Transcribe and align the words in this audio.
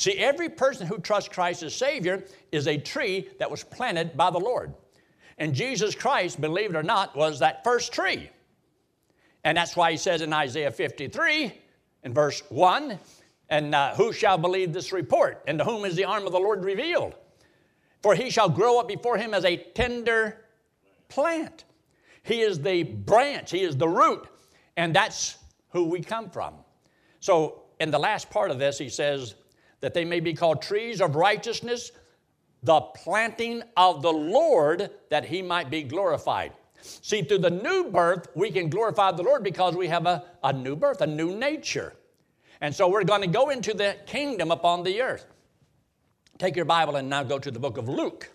See, 0.00 0.12
every 0.12 0.48
person 0.48 0.86
who 0.86 0.96
trusts 0.96 1.28
Christ 1.28 1.62
as 1.62 1.74
Savior 1.74 2.24
is 2.52 2.66
a 2.66 2.78
tree 2.78 3.28
that 3.38 3.50
was 3.50 3.62
planted 3.62 4.16
by 4.16 4.30
the 4.30 4.38
Lord. 4.38 4.72
And 5.36 5.54
Jesus 5.54 5.94
Christ, 5.94 6.40
believe 6.40 6.70
it 6.70 6.76
or 6.76 6.82
not, 6.82 7.14
was 7.14 7.40
that 7.40 7.62
first 7.64 7.92
tree. 7.92 8.30
And 9.44 9.58
that's 9.58 9.76
why 9.76 9.90
he 9.90 9.98
says 9.98 10.22
in 10.22 10.32
Isaiah 10.32 10.70
53, 10.70 11.52
in 12.04 12.14
verse 12.14 12.42
1, 12.48 12.98
and 13.50 13.74
uh, 13.74 13.94
who 13.94 14.10
shall 14.14 14.38
believe 14.38 14.72
this 14.72 14.90
report? 14.90 15.42
And 15.46 15.58
to 15.58 15.66
whom 15.66 15.84
is 15.84 15.96
the 15.96 16.06
arm 16.06 16.24
of 16.24 16.32
the 16.32 16.40
Lord 16.40 16.64
revealed? 16.64 17.14
For 18.02 18.14
he 18.14 18.30
shall 18.30 18.48
grow 18.48 18.80
up 18.80 18.88
before 18.88 19.18
him 19.18 19.34
as 19.34 19.44
a 19.44 19.58
tender 19.58 20.46
plant. 21.10 21.64
He 22.22 22.40
is 22.40 22.58
the 22.58 22.84
branch, 22.84 23.50
he 23.50 23.60
is 23.60 23.76
the 23.76 23.88
root, 23.88 24.26
and 24.78 24.96
that's 24.96 25.36
who 25.72 25.84
we 25.84 26.00
come 26.00 26.30
from. 26.30 26.54
So, 27.20 27.64
in 27.80 27.90
the 27.90 27.98
last 27.98 28.30
part 28.30 28.50
of 28.50 28.58
this, 28.58 28.78
he 28.78 28.88
says 28.88 29.34
that 29.80 29.94
they 29.94 30.04
may 30.04 30.20
be 30.20 30.34
called 30.34 30.62
trees 30.62 31.00
of 31.00 31.16
righteousness, 31.16 31.92
the 32.62 32.80
planting 32.80 33.62
of 33.76 34.02
the 34.02 34.12
Lord, 34.12 34.90
that 35.08 35.24
he 35.24 35.42
might 35.42 35.70
be 35.70 35.82
glorified. 35.82 36.52
See, 36.82 37.22
through 37.22 37.38
the 37.38 37.50
new 37.50 37.90
birth, 37.90 38.28
we 38.34 38.50
can 38.50 38.68
glorify 38.68 39.12
the 39.12 39.22
Lord 39.22 39.42
because 39.42 39.74
we 39.76 39.88
have 39.88 40.06
a, 40.06 40.24
a 40.42 40.52
new 40.52 40.76
birth, 40.76 41.00
a 41.00 41.06
new 41.06 41.36
nature. 41.36 41.94
And 42.60 42.74
so 42.74 42.88
we're 42.88 43.04
going 43.04 43.22
to 43.22 43.26
go 43.26 43.50
into 43.50 43.74
the 43.74 43.96
kingdom 44.06 44.50
upon 44.50 44.82
the 44.82 45.00
earth. 45.02 45.26
Take 46.38 46.56
your 46.56 46.64
Bible 46.64 46.96
and 46.96 47.08
now 47.08 47.22
go 47.22 47.38
to 47.38 47.50
the 47.50 47.58
book 47.58 47.76
of 47.76 47.88
Luke. 47.88 48.30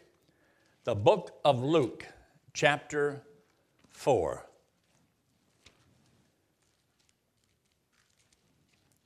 The 0.83 0.95
book 0.95 1.39
of 1.43 1.63
Luke, 1.63 2.05
chapter 2.53 3.23
4. 3.89 4.45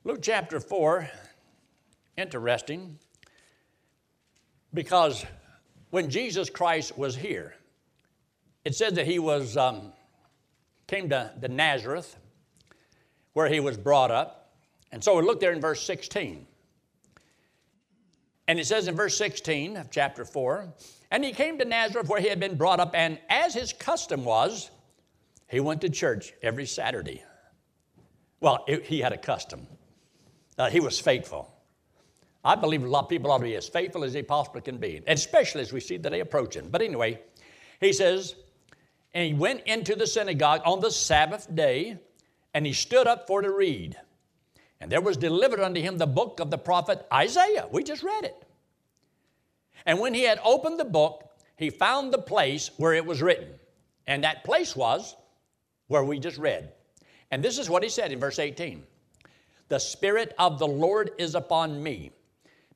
Luke 0.04 0.20
chapter 0.22 0.60
4, 0.60 1.10
interesting, 2.20 2.98
because 4.72 5.24
when 5.90 6.10
Jesus 6.10 6.50
Christ 6.50 6.96
was 6.96 7.16
here, 7.16 7.54
it 8.64 8.74
said 8.74 8.94
that 8.96 9.06
he 9.06 9.18
was 9.18 9.56
um, 9.56 9.92
came 10.86 11.08
to 11.08 11.32
the 11.40 11.48
Nazareth, 11.48 12.16
where 13.32 13.48
he 13.48 13.60
was 13.60 13.76
brought 13.76 14.10
up. 14.10 14.52
And 14.92 15.02
so 15.02 15.16
we 15.16 15.22
look 15.22 15.40
there 15.40 15.52
in 15.52 15.60
verse 15.60 15.82
16. 15.82 16.46
And 18.48 18.58
it 18.58 18.66
says 18.66 18.88
in 18.88 18.96
verse 18.96 19.16
16 19.16 19.76
of 19.76 19.90
chapter 19.90 20.24
4 20.24 20.74
And 21.10 21.24
he 21.24 21.32
came 21.32 21.58
to 21.58 21.64
Nazareth 21.64 22.08
where 22.08 22.20
he 22.20 22.28
had 22.28 22.40
been 22.40 22.56
brought 22.56 22.80
up, 22.80 22.90
and 22.94 23.18
as 23.28 23.54
his 23.54 23.72
custom 23.72 24.24
was, 24.24 24.70
he 25.48 25.60
went 25.60 25.80
to 25.82 25.88
church 25.88 26.32
every 26.42 26.66
Saturday. 26.66 27.22
Well, 28.40 28.64
it, 28.66 28.84
he 28.86 29.00
had 29.00 29.12
a 29.12 29.18
custom, 29.18 29.66
uh, 30.58 30.70
he 30.70 30.80
was 30.80 30.98
faithful. 30.98 31.49
I 32.44 32.54
believe 32.54 32.82
a 32.82 32.88
lot 32.88 33.04
of 33.04 33.08
people 33.08 33.30
ought 33.30 33.38
to 33.38 33.44
be 33.44 33.56
as 33.56 33.68
faithful 33.68 34.02
as 34.02 34.12
they 34.12 34.22
possibly 34.22 34.62
can 34.62 34.78
be, 34.78 35.02
especially 35.06 35.60
as 35.60 35.72
we 35.72 35.80
see 35.80 35.98
the 35.98 36.10
day 36.10 36.20
approaching. 36.20 36.68
But 36.70 36.82
anyway, 36.82 37.20
he 37.80 37.92
says, 37.92 38.34
and 39.12 39.26
he 39.26 39.34
went 39.34 39.62
into 39.66 39.94
the 39.94 40.06
synagogue 40.06 40.62
on 40.64 40.80
the 40.80 40.90
Sabbath 40.90 41.54
day, 41.54 41.98
and 42.54 42.64
he 42.64 42.72
stood 42.72 43.06
up 43.06 43.26
for 43.26 43.42
to 43.42 43.50
read. 43.50 43.96
And 44.80 44.90
there 44.90 45.00
was 45.00 45.16
delivered 45.16 45.60
unto 45.60 45.80
him 45.80 45.98
the 45.98 46.06
book 46.06 46.40
of 46.40 46.50
the 46.50 46.58
prophet 46.58 47.06
Isaiah. 47.12 47.66
We 47.70 47.82
just 47.82 48.02
read 48.02 48.24
it. 48.24 48.46
And 49.84 49.98
when 49.98 50.14
he 50.14 50.22
had 50.22 50.40
opened 50.44 50.78
the 50.78 50.84
book, 50.84 51.30
he 51.56 51.70
found 51.70 52.12
the 52.12 52.18
place 52.18 52.70
where 52.78 52.94
it 52.94 53.04
was 53.04 53.20
written. 53.20 53.48
And 54.06 54.24
that 54.24 54.44
place 54.44 54.74
was 54.74 55.16
where 55.88 56.04
we 56.04 56.18
just 56.18 56.38
read. 56.38 56.72
And 57.30 57.42
this 57.42 57.58
is 57.58 57.68
what 57.68 57.82
he 57.82 57.88
said 57.88 58.12
in 58.12 58.18
verse 58.18 58.38
18 58.38 58.82
The 59.68 59.78
Spirit 59.78 60.34
of 60.38 60.58
the 60.58 60.66
Lord 60.66 61.10
is 61.18 61.34
upon 61.34 61.82
me, 61.82 62.12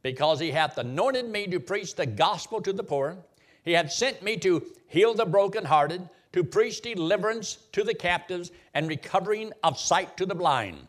because 0.05 0.39
he 0.39 0.51
hath 0.51 0.77
anointed 0.77 1.27
me 1.27 1.47
to 1.47 1.59
preach 1.59 1.95
the 1.97 2.05
gospel 2.05 2.61
to 2.61 2.75
the 2.75 2.85
poor. 2.85 3.17
He 3.65 3.73
hath 3.73 3.91
sent 3.91 4.23
me 4.23 4.37
to 4.37 4.63
heal 4.87 5.15
the 5.15 5.25
brokenhearted 5.25 6.07
to 6.35 6.45
preach 6.45 6.83
deliverance 6.83 7.57
to 7.73 7.83
the 7.83 7.95
captives 7.95 8.53
and 8.75 8.87
recovering 8.87 9.51
of 9.65 9.79
sight 9.79 10.17
to 10.19 10.27
the 10.27 10.35
blind, 10.35 10.87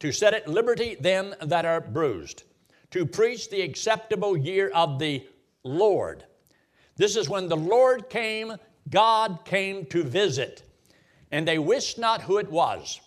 to 0.00 0.10
set 0.10 0.32
at 0.32 0.48
liberty 0.48 0.94
them 0.94 1.34
that 1.42 1.66
are 1.66 1.82
bruised, 1.82 2.44
to 2.90 3.04
preach 3.04 3.50
the 3.50 3.60
acceptable 3.60 4.34
year 4.34 4.70
of 4.74 4.98
the 4.98 5.26
Lord. 5.62 6.24
This 6.96 7.16
is 7.16 7.28
when 7.28 7.48
the 7.48 7.56
Lord 7.56 8.08
came, 8.08 8.54
God 8.88 9.40
came 9.44 9.84
to 9.86 10.02
visit, 10.02 10.62
and 11.30 11.46
they 11.46 11.58
wist 11.58 11.98
not 11.98 12.22
who 12.22 12.38
it 12.38 12.50
was. 12.50 12.98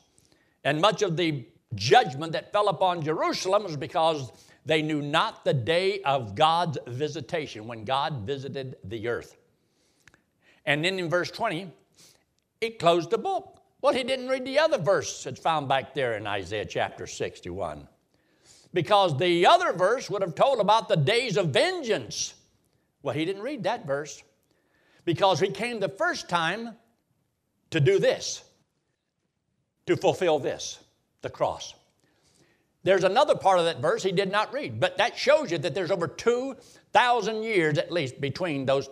And 0.64 0.80
much 0.80 1.02
of 1.02 1.18
the 1.18 1.46
judgment 1.74 2.34
that 2.34 2.52
fell 2.52 2.68
upon 2.68 3.02
Jerusalem 3.02 3.64
was 3.64 3.76
because 3.76 4.32
they 4.66 4.82
knew 4.82 5.02
not 5.02 5.44
the 5.44 5.54
day 5.54 6.02
of 6.02 6.36
God's 6.36 6.78
visitation, 6.88 7.68
when 7.68 7.84
God 7.84 8.28
visited 8.28 8.78
the 8.84 9.08
earth. 9.08 9.36
And 10.66 10.86
then 10.86 11.00
in 11.00 11.10
verse 11.10 11.32
20, 11.32 11.72
it 12.62 12.78
closed 12.78 13.10
the 13.10 13.18
book. 13.18 13.60
Well, 13.82 13.94
he 13.94 14.04
didn't 14.04 14.28
read 14.28 14.46
the 14.46 14.60
other 14.60 14.78
verse 14.78 15.24
that's 15.24 15.40
found 15.40 15.68
back 15.68 15.96
there 15.96 16.16
in 16.16 16.28
Isaiah 16.28 16.66
chapter 16.66 17.08
61. 17.08 17.88
Because 18.74 19.18
the 19.18 19.48
other 19.48 19.74
verse 19.74 20.10
would 20.10 20.22
have 20.22 20.36
told 20.36 20.60
about 20.60 20.88
the 20.88 20.96
days 20.96 21.36
of 21.36 21.48
vengeance. 21.48 22.36
Well, 23.02 23.16
he 23.16 23.26
didn't 23.26 23.42
read 23.42 23.64
that 23.64 23.88
verse. 23.88 24.22
Because 25.04 25.40
he 25.40 25.50
came 25.50 25.80
the 25.80 25.90
first 25.90 26.30
time 26.30 26.76
to 27.72 27.80
do 27.80 27.98
this, 27.98 28.44
to 29.88 29.98
fulfill 29.98 30.38
this, 30.38 30.78
the 31.24 31.30
cross. 31.30 31.74
There's 32.84 33.04
another 33.04 33.36
part 33.36 33.60
of 33.60 33.66
that 33.66 33.80
verse 33.80 34.02
he 34.02 34.12
did 34.12 34.32
not 34.32 34.54
read, 34.54 34.80
but 34.80 34.98
that 34.98 35.18
shows 35.18 35.52
you 35.52 35.58
that 35.60 35.76
there's 35.76 35.92
over 35.92 36.08
2,000 36.08 37.44
years 37.44 37.78
at 37.78 37.92
least 37.92 38.20
between 38.20 38.66
those 38.66 38.90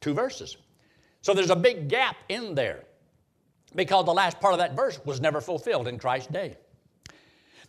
two 0.00 0.14
verses. 0.14 0.56
So 1.22 1.34
there's 1.34 1.50
a 1.50 1.56
big 1.56 1.88
gap 1.88 2.16
in 2.28 2.54
there 2.54 2.84
because 3.76 4.04
the 4.04 4.14
last 4.14 4.40
part 4.40 4.54
of 4.54 4.58
that 4.58 4.74
verse 4.74 4.98
was 5.04 5.20
never 5.20 5.40
fulfilled 5.40 5.86
in 5.86 5.98
Christ's 5.98 6.32
day. 6.32 6.56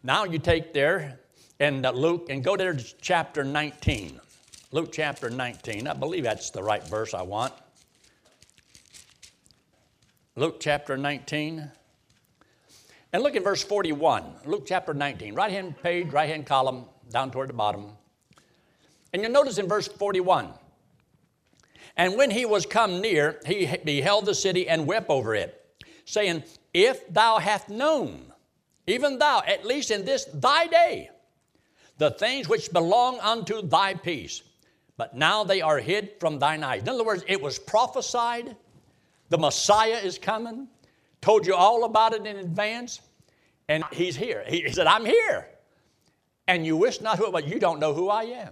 Now 0.03 0.23
you 0.23 0.39
take 0.39 0.73
there 0.73 1.19
and 1.59 1.85
uh, 1.85 1.91
Luke 1.91 2.27
and 2.29 2.43
go 2.43 2.57
there 2.57 2.73
to 2.73 2.95
chapter 3.01 3.43
19. 3.43 4.19
Luke 4.71 4.91
chapter 4.91 5.29
19. 5.29 5.87
I 5.87 5.93
believe 5.93 6.23
that's 6.23 6.49
the 6.49 6.63
right 6.63 6.83
verse 6.87 7.13
I 7.13 7.21
want. 7.21 7.53
Luke 10.35 10.59
chapter 10.59 10.97
19. 10.97 11.69
And 13.13 13.23
look 13.23 13.35
at 13.35 13.43
verse 13.43 13.63
41. 13.63 14.23
Luke 14.45 14.63
chapter 14.65 14.93
19. 14.93 15.35
Right 15.35 15.51
hand 15.51 15.81
page, 15.81 16.07
right 16.11 16.29
hand 16.29 16.45
column, 16.45 16.85
down 17.09 17.31
toward 17.31 17.49
the 17.49 17.53
bottom. 17.53 17.91
And 19.13 19.21
you'll 19.21 19.31
notice 19.31 19.57
in 19.57 19.67
verse 19.67 19.87
41 19.87 20.53
and 21.97 22.17
when 22.17 22.31
he 22.31 22.45
was 22.45 22.65
come 22.65 23.01
near, 23.01 23.39
he 23.45 23.69
beheld 23.83 24.25
the 24.25 24.35
city 24.35 24.67
and 24.67 24.87
wept 24.87 25.09
over 25.09 25.35
it, 25.35 25.63
saying, 26.05 26.43
If 26.73 27.11
thou 27.13 27.39
hast 27.39 27.69
known, 27.69 28.33
even 28.87 29.19
thou, 29.19 29.43
at 29.45 29.65
least 29.65 29.91
in 29.91 30.05
this 30.05 30.25
thy 30.25 30.67
day, 30.67 31.09
the 31.97 32.11
things 32.11 32.47
which 32.47 32.71
belong 32.71 33.19
unto 33.19 33.61
thy 33.61 33.93
peace, 33.93 34.41
but 34.97 35.15
now 35.15 35.43
they 35.43 35.61
are 35.61 35.79
hid 35.79 36.11
from 36.19 36.39
thine 36.39 36.63
eyes. 36.63 36.81
In 36.81 36.89
other 36.89 37.03
words, 37.03 37.23
it 37.27 37.41
was 37.41 37.59
prophesied, 37.59 38.55
the 39.29 39.37
Messiah 39.37 39.99
is 40.03 40.17
coming, 40.17 40.67
told 41.21 41.45
you 41.45 41.55
all 41.55 41.83
about 41.83 42.13
it 42.13 42.25
in 42.25 42.37
advance, 42.37 43.01
and 43.67 43.83
he's 43.93 44.15
here. 44.15 44.43
He 44.47 44.69
said, 44.71 44.87
I'm 44.87 45.05
here. 45.05 45.47
And 46.47 46.65
you 46.65 46.75
wish 46.75 46.99
not 47.01 47.17
who 47.17 47.27
it 47.27 47.33
was. 47.33 47.45
You 47.45 47.59
don't 47.59 47.79
know 47.79 47.93
who 47.93 48.09
I 48.09 48.23
am. 48.23 48.51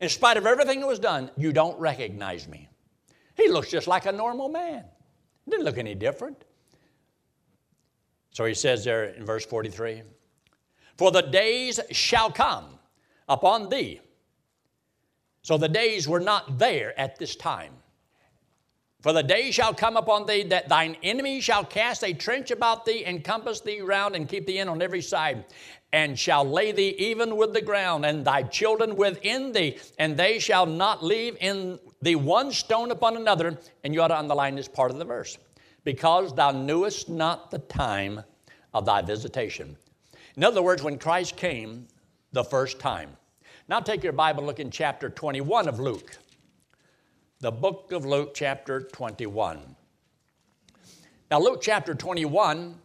In 0.00 0.08
spite 0.08 0.36
of 0.36 0.46
everything 0.46 0.80
that 0.80 0.86
was 0.86 0.98
done, 0.98 1.30
you 1.36 1.52
don't 1.52 1.78
recognize 1.78 2.48
me. 2.48 2.68
He 3.36 3.48
looks 3.48 3.70
just 3.70 3.86
like 3.86 4.06
a 4.06 4.12
normal 4.12 4.48
man. 4.48 4.84
Didn't 5.48 5.64
look 5.64 5.78
any 5.78 5.94
different. 5.94 6.44
So 8.30 8.44
he 8.44 8.54
says 8.54 8.84
there 8.84 9.04
in 9.04 9.26
verse 9.26 9.44
43 9.44 10.02
For 10.96 11.10
the 11.10 11.22
days 11.22 11.80
shall 11.90 12.30
come 12.30 12.78
upon 13.28 13.68
thee. 13.68 14.00
So 15.42 15.58
the 15.58 15.68
days 15.68 16.06
were 16.06 16.20
not 16.20 16.58
there 16.58 16.98
at 16.98 17.18
this 17.18 17.34
time. 17.34 17.72
For 19.00 19.12
the 19.12 19.22
day 19.22 19.50
shall 19.50 19.72
come 19.72 19.96
upon 19.96 20.26
thee 20.26 20.42
that 20.44 20.68
thine 20.68 20.96
enemy 21.02 21.40
shall 21.40 21.64
cast 21.64 22.04
a 22.04 22.12
trench 22.12 22.50
about 22.50 22.84
thee, 22.84 23.04
encompass 23.06 23.60
thee 23.60 23.80
round, 23.80 24.14
and 24.14 24.28
keep 24.28 24.46
thee 24.46 24.58
in 24.58 24.68
on 24.68 24.82
every 24.82 25.00
side 25.00 25.46
and 25.92 26.18
shall 26.18 26.44
lay 26.44 26.72
thee 26.72 26.94
even 26.98 27.36
with 27.36 27.52
the 27.52 27.60
ground, 27.60 28.06
and 28.06 28.24
thy 28.24 28.42
children 28.42 28.96
within 28.96 29.52
thee, 29.52 29.78
and 29.98 30.16
they 30.16 30.38
shall 30.38 30.66
not 30.66 31.04
leave 31.04 31.36
in 31.40 31.78
thee 32.00 32.14
one 32.14 32.52
stone 32.52 32.90
upon 32.90 33.16
another. 33.16 33.58
And 33.82 33.92
you 33.92 34.02
ought 34.02 34.08
to 34.08 34.18
underline 34.18 34.54
this 34.54 34.68
part 34.68 34.90
of 34.90 34.98
the 34.98 35.04
verse 35.04 35.38
because 35.84 36.34
thou 36.34 36.52
knewest 36.52 37.08
not 37.08 37.50
the 37.50 37.58
time 37.58 38.22
of 38.72 38.86
thy 38.86 39.02
visitation. 39.02 39.76
In 40.36 40.44
other 40.44 40.62
words, 40.62 40.82
when 40.82 40.98
Christ 40.98 41.36
came 41.36 41.88
the 42.32 42.44
first 42.44 42.78
time. 42.78 43.16
Now 43.68 43.80
take 43.80 44.04
your 44.04 44.12
Bible, 44.12 44.44
look 44.44 44.60
in 44.60 44.70
chapter 44.70 45.10
21 45.10 45.68
of 45.68 45.80
Luke. 45.80 46.16
The 47.40 47.50
book 47.50 47.92
of 47.92 48.04
Luke, 48.04 48.32
chapter 48.34 48.82
21. 48.82 49.76
Now, 51.30 51.40
Luke 51.40 51.60
chapter 51.62 51.94
21 51.94 52.76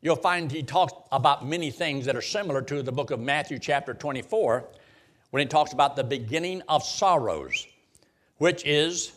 you'll 0.00 0.16
find 0.16 0.50
he 0.50 0.62
talks 0.62 0.92
about 1.12 1.46
many 1.46 1.70
things 1.70 2.06
that 2.06 2.16
are 2.16 2.22
similar 2.22 2.62
to 2.62 2.82
the 2.82 2.92
book 2.92 3.10
of 3.10 3.20
Matthew, 3.20 3.58
chapter 3.58 3.94
24, 3.94 4.64
when 5.30 5.40
he 5.40 5.46
talks 5.46 5.72
about 5.72 5.96
the 5.96 6.04
beginning 6.04 6.62
of 6.68 6.82
sorrows, 6.82 7.66
which 8.38 8.64
is 8.64 9.12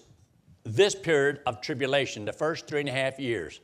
this 0.63 0.95
period 0.95 1.39
of 1.45 1.61
tribulation, 1.61 2.25
the 2.25 2.33
first 2.33 2.67
three 2.67 2.81
and 2.81 2.89
a 2.89 2.93
half 2.93 3.19
years. 3.19 3.59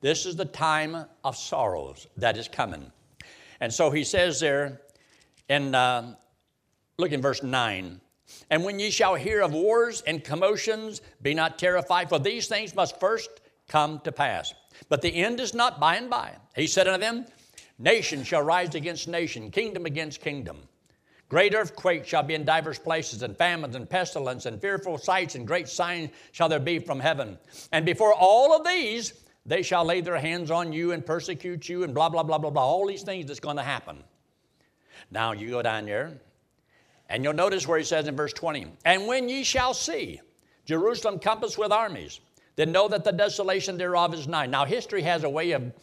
This 0.00 0.26
is 0.26 0.36
the 0.36 0.44
time 0.44 1.04
of 1.24 1.36
sorrows 1.36 2.06
that 2.16 2.36
is 2.36 2.48
coming. 2.48 2.90
And 3.60 3.72
so 3.72 3.90
he 3.90 4.04
says 4.04 4.40
there, 4.40 4.80
in, 5.48 5.74
uh, 5.74 6.14
look 6.98 7.12
in 7.12 7.20
verse 7.22 7.42
9, 7.42 8.00
and 8.50 8.64
when 8.64 8.78
ye 8.78 8.90
shall 8.90 9.14
hear 9.14 9.40
of 9.40 9.52
wars 9.52 10.02
and 10.06 10.22
commotions, 10.22 11.00
be 11.22 11.34
not 11.34 11.58
terrified, 11.58 12.08
for 12.08 12.18
these 12.18 12.48
things 12.48 12.74
must 12.74 13.00
first 13.00 13.30
come 13.68 14.00
to 14.00 14.12
pass. 14.12 14.52
But 14.88 15.02
the 15.02 15.14
end 15.14 15.40
is 15.40 15.54
not 15.54 15.80
by 15.80 15.96
and 15.96 16.10
by. 16.10 16.36
He 16.54 16.66
said 16.66 16.88
unto 16.88 17.00
them, 17.00 17.26
Nation 17.78 18.22
shall 18.24 18.42
rise 18.42 18.74
against 18.74 19.08
nation, 19.08 19.50
kingdom 19.50 19.86
against 19.86 20.20
kingdom. 20.20 20.58
Great 21.28 21.54
earthquakes 21.54 22.06
shall 22.08 22.22
be 22.22 22.34
in 22.34 22.44
divers 22.44 22.78
places, 22.78 23.22
and 23.22 23.36
famines 23.36 23.74
and 23.74 23.88
pestilence, 23.88 24.44
and 24.44 24.60
fearful 24.60 24.98
sights 24.98 25.34
and 25.34 25.46
great 25.46 25.66
signs 25.66 26.10
shall 26.32 26.48
there 26.48 26.60
be 26.60 26.78
from 26.78 27.00
heaven. 27.00 27.38
And 27.72 27.86
before 27.86 28.12
all 28.12 28.54
of 28.54 28.66
these, 28.66 29.14
they 29.46 29.62
shall 29.62 29.84
lay 29.84 30.02
their 30.02 30.18
hands 30.18 30.50
on 30.50 30.72
you 30.72 30.92
and 30.92 31.04
persecute 31.04 31.68
you, 31.68 31.84
and 31.84 31.94
blah, 31.94 32.10
blah, 32.10 32.22
blah, 32.22 32.36
blah, 32.38 32.50
blah. 32.50 32.62
All 32.62 32.86
these 32.86 33.02
things 33.02 33.26
that's 33.26 33.40
going 33.40 33.56
to 33.56 33.62
happen. 33.62 34.04
Now 35.10 35.32
you 35.32 35.48
go 35.48 35.62
down 35.62 35.86
there, 35.86 36.20
and 37.12 37.22
you'll 37.22 37.34
notice 37.34 37.68
where 37.68 37.78
he 37.78 37.84
says 37.84 38.08
in 38.08 38.16
verse 38.16 38.32
20, 38.32 38.66
And 38.86 39.06
when 39.06 39.28
ye 39.28 39.44
shall 39.44 39.74
see 39.74 40.22
Jerusalem 40.64 41.18
compassed 41.18 41.58
with 41.58 41.70
armies, 41.70 42.20
then 42.56 42.72
know 42.72 42.88
that 42.88 43.04
the 43.04 43.12
desolation 43.12 43.76
thereof 43.76 44.14
is 44.14 44.26
nigh. 44.26 44.46
Now, 44.46 44.64
history 44.64 45.02
has 45.02 45.22
a 45.22 45.28
way 45.28 45.52
of, 45.52 45.74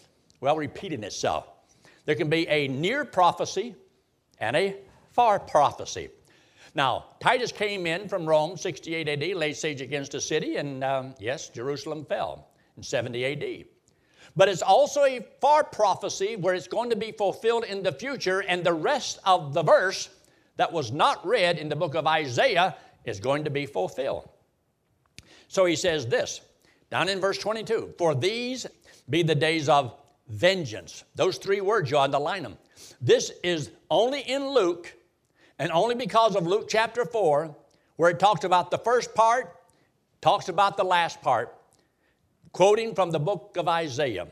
well, 0.42 0.56
repeating 0.56 1.04
itself. 1.04 1.48
There 2.06 2.16
can 2.16 2.32
be 2.32 2.48
a 2.48 2.68
near 2.68 3.06
prophecy 3.06 3.76
and 4.40 4.56
a 4.56 4.78
far 5.12 5.40
prophecy. 5.40 6.10
Now, 6.74 7.06
Titus 7.20 7.52
came 7.52 7.86
in 7.86 8.10
from 8.10 8.26
Rome, 8.26 8.58
68 8.58 9.08
AD, 9.08 9.38
laid 9.38 9.56
siege 9.56 9.82
against 9.82 10.14
the 10.14 10.22
city, 10.22 10.56
and 10.56 10.84
um, 10.84 11.14
yes, 11.20 11.50
Jerusalem 11.50 12.06
fell 12.06 12.48
in 12.76 12.82
70 12.82 13.26
AD. 13.26 13.66
But 14.36 14.50
it's 14.50 14.64
also 14.64 15.04
a 15.04 15.24
far 15.42 15.64
prophecy 15.64 16.38
where 16.38 16.56
it's 16.56 16.68
going 16.68 16.90
to 16.90 16.96
be 16.96 17.12
fulfilled 17.12 17.66
in 17.66 17.84
the 17.84 17.92
future, 17.92 18.40
and 18.40 18.64
the 18.64 18.74
rest 18.74 19.20
of 19.26 19.54
the 19.54 19.62
verse 19.62 20.10
that 20.60 20.74
was 20.74 20.92
not 20.92 21.26
read 21.26 21.58
in 21.58 21.70
the 21.70 21.76
book 21.78 21.96
of 21.96 22.06
Isaiah 22.06 22.76
is 23.06 23.22
going 23.22 23.46
to 23.46 23.50
be 23.50 23.66
fulfilled. 23.66 24.28
So 25.48 25.64
he 25.64 25.78
says 25.78 26.06
this 26.06 26.42
down 26.92 27.08
in 27.08 27.22
verse 27.22 27.38
22 27.38 27.94
For 27.98 28.14
these 28.14 28.68
be 29.10 29.24
the 29.24 29.36
days 29.36 29.70
of 29.70 29.96
vengeance. 30.28 31.06
Those 31.16 31.38
three 31.38 31.62
words, 31.62 31.90
you 31.90 31.98
underline 31.98 32.44
them. 32.44 32.58
This 33.00 33.32
is 33.42 33.72
only 33.90 34.20
in 34.20 34.50
Luke, 34.50 34.94
and 35.60 35.72
only 35.72 35.96
because 35.96 36.36
of 36.36 36.46
Luke 36.46 36.68
chapter 36.68 37.06
4, 37.06 37.56
where 37.96 38.10
it 38.10 38.20
talks 38.20 38.44
about 38.44 38.70
the 38.70 38.80
first 38.80 39.16
part, 39.16 39.56
talks 40.20 40.50
about 40.50 40.76
the 40.76 40.84
last 40.84 41.22
part, 41.22 41.56
quoting 42.52 42.94
from 42.94 43.12
the 43.12 43.20
book 43.20 43.56
of 43.58 43.70
Isaiah. 43.70 44.28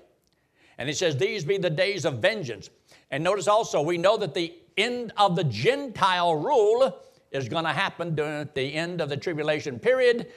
And 0.78 0.90
he 0.90 0.94
says, 0.94 1.16
These 1.16 1.46
be 1.46 1.58
the 1.58 1.70
days 1.70 2.04
of 2.04 2.16
vengeance. 2.16 2.70
And 3.12 3.24
notice 3.24 3.48
also, 3.48 3.82
we 3.82 3.98
know 3.98 4.18
that 4.18 4.34
the 4.34 4.54
end 4.78 5.14
of 5.18 5.36
the 5.36 5.44
Gentile 5.44 6.36
rule 6.36 7.00
is 7.32 7.50
going 7.50 7.66
to 7.66 7.74
happen 7.74 8.16
during 8.16 8.48
the 8.54 8.74
end 8.74 9.02
of 9.02 9.10
the 9.10 9.18
tribulation 9.18 9.80
period, 9.80 10.28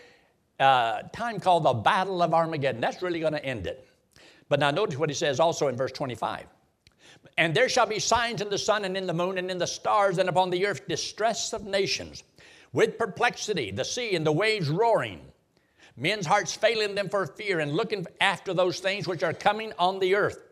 uh, 0.58 1.02
time 1.14 1.38
called 1.38 1.64
the 1.64 1.74
Battle 1.74 2.22
of 2.22 2.34
Armageddon. 2.34 2.80
That's 2.80 3.02
really 3.02 3.20
going 3.20 3.32
to 3.32 3.44
end 3.44 3.66
it. 3.66 3.86
But 4.48 4.60
now 4.60 4.70
notice 4.70 4.98
what 4.98 5.08
he 5.08 5.14
says 5.14 5.40
also 5.40 5.68
in 5.68 5.76
verse 5.76 5.92
25. 5.92 6.46
And 7.38 7.54
there 7.54 7.68
shall 7.68 7.86
be 7.86 7.98
signs 7.98 8.40
in 8.40 8.50
the 8.50 8.58
sun 8.58 8.84
and 8.84 8.96
in 8.96 9.06
the 9.06 9.14
moon 9.14 9.38
and 9.38 9.50
in 9.50 9.58
the 9.58 9.66
stars 9.66 10.18
and 10.18 10.28
upon 10.28 10.50
the 10.50 10.66
earth 10.66 10.86
distress 10.88 11.52
of 11.52 11.64
nations, 11.64 12.24
with 12.72 12.98
perplexity, 12.98 13.70
the 13.70 13.84
sea 13.84 14.14
and 14.14 14.26
the 14.26 14.32
waves 14.32 14.68
roaring, 14.68 15.20
men's 15.96 16.26
hearts 16.26 16.54
failing 16.54 16.94
them 16.94 17.08
for 17.08 17.26
fear 17.26 17.60
and 17.60 17.72
looking 17.72 18.06
after 18.20 18.54
those 18.54 18.80
things 18.80 19.06
which 19.06 19.22
are 19.22 19.32
coming 19.32 19.72
on 19.78 19.98
the 19.98 20.14
earth. 20.14 20.42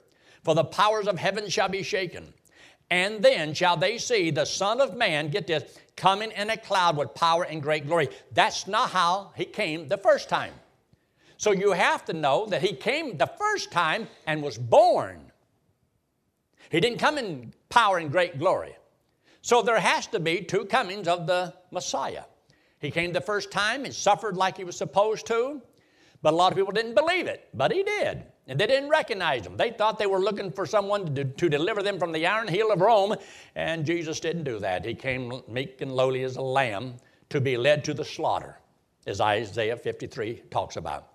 For 0.44 0.54
the 0.54 0.64
powers 0.64 1.08
of 1.08 1.18
heaven 1.18 1.48
shall 1.48 1.68
be 1.68 1.82
shaken. 1.82 2.32
And 2.90 3.22
then 3.22 3.52
shall 3.54 3.76
they 3.76 3.98
see 3.98 4.30
the 4.30 4.44
Son 4.44 4.80
of 4.80 4.96
Man, 4.96 5.28
get 5.28 5.46
this, 5.46 5.78
coming 5.96 6.30
in 6.32 6.50
a 6.50 6.56
cloud 6.56 6.96
with 6.96 7.14
power 7.14 7.44
and 7.44 7.62
great 7.62 7.86
glory. 7.86 8.08
That's 8.32 8.66
not 8.66 8.90
how 8.90 9.32
he 9.36 9.44
came 9.44 9.88
the 9.88 9.98
first 9.98 10.28
time. 10.28 10.54
So 11.36 11.52
you 11.52 11.72
have 11.72 12.04
to 12.06 12.12
know 12.12 12.46
that 12.46 12.62
he 12.62 12.72
came 12.72 13.16
the 13.16 13.30
first 13.38 13.70
time 13.70 14.08
and 14.26 14.42
was 14.42 14.56
born. 14.56 15.20
He 16.70 16.80
didn't 16.80 16.98
come 16.98 17.18
in 17.18 17.52
power 17.68 17.98
and 17.98 18.10
great 18.10 18.38
glory. 18.38 18.74
So 19.42 19.62
there 19.62 19.78
has 19.78 20.06
to 20.08 20.20
be 20.20 20.42
two 20.42 20.64
comings 20.64 21.08
of 21.08 21.26
the 21.26 21.54
Messiah. 21.70 22.24
He 22.80 22.90
came 22.90 23.12
the 23.12 23.20
first 23.20 23.50
time 23.50 23.84
and 23.84 23.94
suffered 23.94 24.36
like 24.36 24.56
he 24.56 24.64
was 24.64 24.76
supposed 24.76 25.26
to, 25.26 25.60
but 26.22 26.32
a 26.32 26.36
lot 26.36 26.52
of 26.52 26.58
people 26.58 26.72
didn't 26.72 26.94
believe 26.94 27.26
it, 27.26 27.48
but 27.54 27.72
he 27.72 27.82
did. 27.82 28.24
And 28.48 28.58
they 28.58 28.66
didn't 28.66 28.88
recognize 28.88 29.44
him. 29.44 29.58
They 29.58 29.70
thought 29.70 29.98
they 29.98 30.06
were 30.06 30.20
looking 30.20 30.50
for 30.50 30.64
someone 30.64 31.14
to, 31.14 31.24
to 31.24 31.48
deliver 31.50 31.82
them 31.82 31.98
from 31.98 32.12
the 32.12 32.26
iron 32.26 32.48
heel 32.48 32.72
of 32.72 32.80
Rome, 32.80 33.14
and 33.54 33.84
Jesus 33.84 34.20
didn't 34.20 34.44
do 34.44 34.58
that. 34.60 34.86
He 34.86 34.94
came 34.94 35.42
meek 35.46 35.82
and 35.82 35.92
lowly 35.92 36.22
as 36.24 36.36
a 36.36 36.42
lamb 36.42 36.94
to 37.28 37.42
be 37.42 37.58
led 37.58 37.84
to 37.84 37.94
the 37.94 38.04
slaughter, 38.04 38.58
as 39.06 39.20
Isaiah 39.20 39.76
53 39.76 40.44
talks 40.50 40.76
about. 40.76 41.08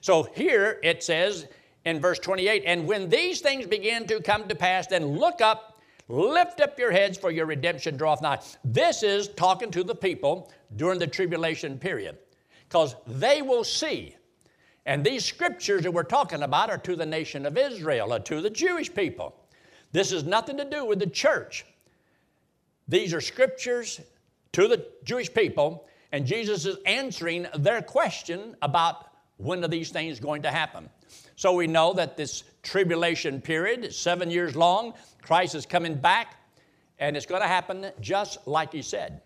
So 0.00 0.24
here 0.34 0.80
it 0.82 1.04
says 1.04 1.46
in 1.84 2.00
verse 2.00 2.18
28 2.18 2.64
And 2.66 2.88
when 2.88 3.08
these 3.08 3.40
things 3.40 3.66
begin 3.66 4.06
to 4.08 4.20
come 4.20 4.48
to 4.48 4.56
pass, 4.56 4.88
then 4.88 5.06
look 5.06 5.40
up, 5.40 5.80
lift 6.08 6.60
up 6.60 6.76
your 6.76 6.90
heads, 6.90 7.16
for 7.16 7.30
your 7.30 7.46
redemption 7.46 7.96
draweth 7.96 8.20
nigh. 8.20 8.40
This 8.64 9.04
is 9.04 9.28
talking 9.28 9.70
to 9.70 9.84
the 9.84 9.94
people 9.94 10.50
during 10.74 10.98
the 10.98 11.06
tribulation 11.06 11.78
period, 11.78 12.18
because 12.68 12.96
they 13.06 13.42
will 13.42 13.62
see 13.62 14.16
and 14.86 15.04
these 15.04 15.24
scriptures 15.24 15.82
that 15.82 15.90
we're 15.92 16.02
talking 16.02 16.42
about 16.42 16.70
are 16.70 16.78
to 16.78 16.96
the 16.96 17.06
nation 17.06 17.46
of 17.46 17.56
Israel, 17.56 18.12
or 18.12 18.20
to 18.20 18.40
the 18.40 18.50
Jewish 18.50 18.92
people. 18.92 19.34
This 19.92 20.10
has 20.10 20.24
nothing 20.24 20.56
to 20.58 20.64
do 20.64 20.84
with 20.84 20.98
the 20.98 21.06
church. 21.06 21.64
These 22.88 23.14
are 23.14 23.20
scriptures 23.20 24.00
to 24.52 24.68
the 24.68 24.86
Jewish 25.04 25.32
people, 25.32 25.86
and 26.12 26.26
Jesus 26.26 26.66
is 26.66 26.76
answering 26.84 27.46
their 27.58 27.80
question 27.80 28.56
about 28.60 29.08
when 29.38 29.64
are 29.64 29.68
these 29.68 29.90
things 29.90 30.20
going 30.20 30.42
to 30.42 30.50
happen. 30.50 30.88
So 31.36 31.52
we 31.54 31.66
know 31.66 31.92
that 31.94 32.16
this 32.16 32.44
tribulation 32.62 33.40
period 33.40 33.84
is 33.84 33.96
seven 33.96 34.30
years 34.30 34.54
long. 34.54 34.94
Christ 35.22 35.54
is 35.54 35.66
coming 35.66 35.94
back, 35.94 36.36
and 36.98 37.16
it's 37.16 37.26
going 37.26 37.42
to 37.42 37.48
happen 37.48 37.90
just 38.00 38.46
like 38.46 38.72
he 38.72 38.82
said. 38.82 39.22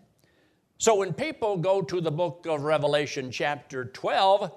So 0.77 0.95
when 0.95 1.13
people 1.13 1.57
go 1.57 1.81
to 1.81 1.99
the 1.99 2.11
book 2.11 2.47
of 2.49 2.63
Revelation, 2.63 3.31
chapter 3.31 3.85
12, 3.85 4.51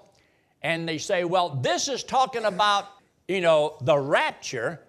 and 0.62 0.88
they 0.88 0.98
say, 0.98 1.24
well, 1.24 1.50
this 1.50 1.88
is 1.88 2.04
talking 2.04 2.44
about, 2.44 2.86
you 3.28 3.40
know, 3.40 3.76
the 3.82 3.98
rapture. 3.98 4.80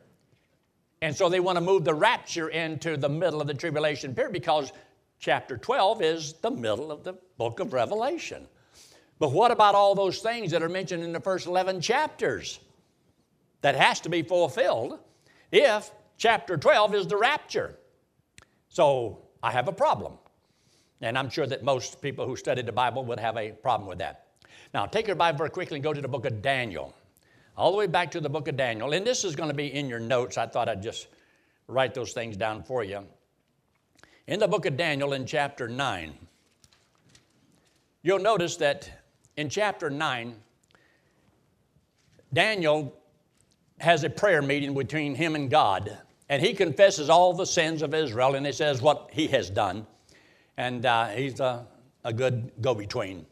And 1.02 1.16
so 1.16 1.30
they 1.30 1.40
want 1.40 1.58
to 1.58 1.64
move 1.64 1.84
the 1.84 1.94
rapture 1.94 2.50
into 2.50 2.96
the 2.96 3.10
middle 3.10 3.42
of 3.42 3.48
the 3.48 3.54
tribulation 3.54 4.14
period 4.14 4.34
because 4.34 4.72
chapter 5.20 5.58
12 5.58 6.02
is 6.02 6.34
the 6.34 6.52
middle 6.52 6.92
of 6.92 7.04
the 7.04 7.14
book 7.38 7.60
of 7.60 7.74
Revelation. 7.74 8.48
But 9.20 9.32
what 9.32 9.52
about 9.52 9.76
all 9.76 9.96
those 9.96 10.20
things 10.20 10.52
that 10.52 10.62
are 10.62 10.70
mentioned 10.70 11.04
in 11.04 11.14
the 11.14 11.20
first 11.20 11.48
11 11.48 11.82
chapters? 11.82 12.60
That 13.62 13.76
has 13.76 14.02
to 14.02 14.10
be 14.10 14.22
fulfilled 14.22 15.00
if 15.52 15.90
chapter 16.18 16.58
12 16.58 16.96
is 16.96 17.08
the 17.08 17.18
rapture. 17.18 17.78
So 18.68 19.20
I 19.42 19.52
have 19.52 19.68
a 19.68 19.72
problem. 19.72 20.18
And 21.02 21.18
I'm 21.18 21.30
sure 21.30 21.48
that 21.48 21.64
most 21.64 22.02
people 22.02 22.26
who 22.26 22.36
study 22.36 22.62
the 22.62 22.72
Bible 22.72 23.06
would 23.06 23.20
have 23.20 23.38
a 23.38 23.52
problem 23.52 23.88
with 23.88 24.00
that. 24.00 24.23
Now, 24.74 24.86
take 24.88 25.08
your 25.08 25.16
Bible 25.16 25.38
very 25.38 25.50
quickly 25.52 25.78
and 25.78 25.84
go 25.84 25.94
to 25.94 26.02
the 26.02 26.08
book 26.08 26.26
of 26.26 26.42
Daniel. 26.42 26.96
All 27.56 27.72
the 27.72 27.78
way 27.78 27.88
back 27.88 28.10
to 28.12 28.20
the 28.20 28.30
book 28.30 28.48
of 28.48 28.58
Daniel. 28.58 28.92
And 28.94 29.06
this 29.06 29.24
is 29.24 29.36
going 29.36 29.50
to 29.50 29.56
be 29.56 29.72
in 29.74 29.88
your 29.88 30.00
notes. 30.00 30.38
I 30.38 30.48
thought 30.48 30.68
I'd 30.68 30.82
just 30.82 31.08
write 31.68 31.94
those 31.94 32.14
things 32.14 32.36
down 32.36 32.64
for 32.64 32.84
you. 32.84 33.06
In 34.26 34.40
the 34.40 34.48
book 34.48 34.66
of 34.66 34.76
Daniel, 34.76 35.14
in 35.14 35.26
chapter 35.26 35.68
9, 35.68 36.14
you'll 38.02 38.20
notice 38.20 38.56
that 38.58 38.90
in 39.38 39.50
chapter 39.50 39.90
9, 39.90 40.36
Daniel 42.34 42.96
has 43.80 44.04
a 44.04 44.10
prayer 44.10 44.42
meeting 44.42 44.74
between 44.74 45.14
him 45.14 45.36
and 45.36 45.52
God, 45.52 45.98
and 46.30 46.42
he 46.42 46.54
confesses 46.54 47.10
all 47.10 47.34
the 47.34 47.46
sins 47.46 47.82
of 47.82 47.94
Israel, 47.94 48.34
and 48.36 48.46
he 48.46 48.52
says 48.52 48.82
what 48.82 49.10
he 49.12 49.28
has 49.28 49.50
done. 49.50 49.86
And 50.58 50.86
uh, 50.86 51.08
he's 51.10 51.40
a, 51.40 51.68
a 52.04 52.14
good 52.14 52.52
go 52.62 52.74
between. 52.74 53.26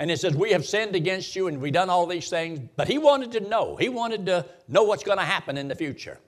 And 0.00 0.10
it 0.10 0.18
says, 0.18 0.34
We 0.34 0.52
have 0.52 0.64
sinned 0.64 0.96
against 0.96 1.36
you 1.36 1.46
and 1.46 1.60
we've 1.60 1.74
done 1.74 1.90
all 1.90 2.06
these 2.06 2.30
things. 2.30 2.58
But 2.74 2.88
he 2.88 2.96
wanted 2.96 3.32
to 3.32 3.40
know. 3.40 3.76
He 3.76 3.90
wanted 3.90 4.24
to 4.26 4.46
know 4.66 4.82
what's 4.82 5.04
going 5.04 5.18
to 5.18 5.24
happen 5.24 5.58
in 5.58 5.68
the 5.68 5.74
future. 5.74 6.18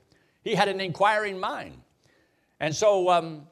He 0.44 0.54
had 0.54 0.68
an 0.68 0.78
inquiring 0.78 1.40
mind. 1.40 1.80
And 2.60 2.76
so 2.76 3.08
um, 3.08 3.46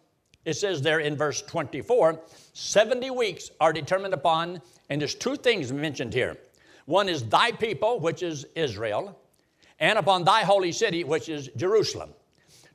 it 0.45 0.55
says 0.55 0.83
there 0.83 1.01
in 1.01 1.17
verse 1.17 1.41
24 1.41 2.21
70 2.53 3.11
weeks 3.11 3.51
are 3.63 3.73
determined 3.73 4.13
upon, 4.13 4.61
and 4.91 5.01
there's 5.01 5.15
two 5.15 5.37
things 5.37 5.73
mentioned 5.73 6.13
here. 6.13 6.37
One 6.85 7.09
is 7.09 7.23
thy 7.25 7.53
people, 7.53 7.99
which 7.99 8.23
is 8.23 8.45
Israel, 8.55 9.19
and 9.79 9.99
upon 9.99 10.25
thy 10.25 10.43
holy 10.43 10.73
city, 10.73 11.03
which 11.03 11.31
is 11.31 11.49
Jerusalem, 11.57 12.11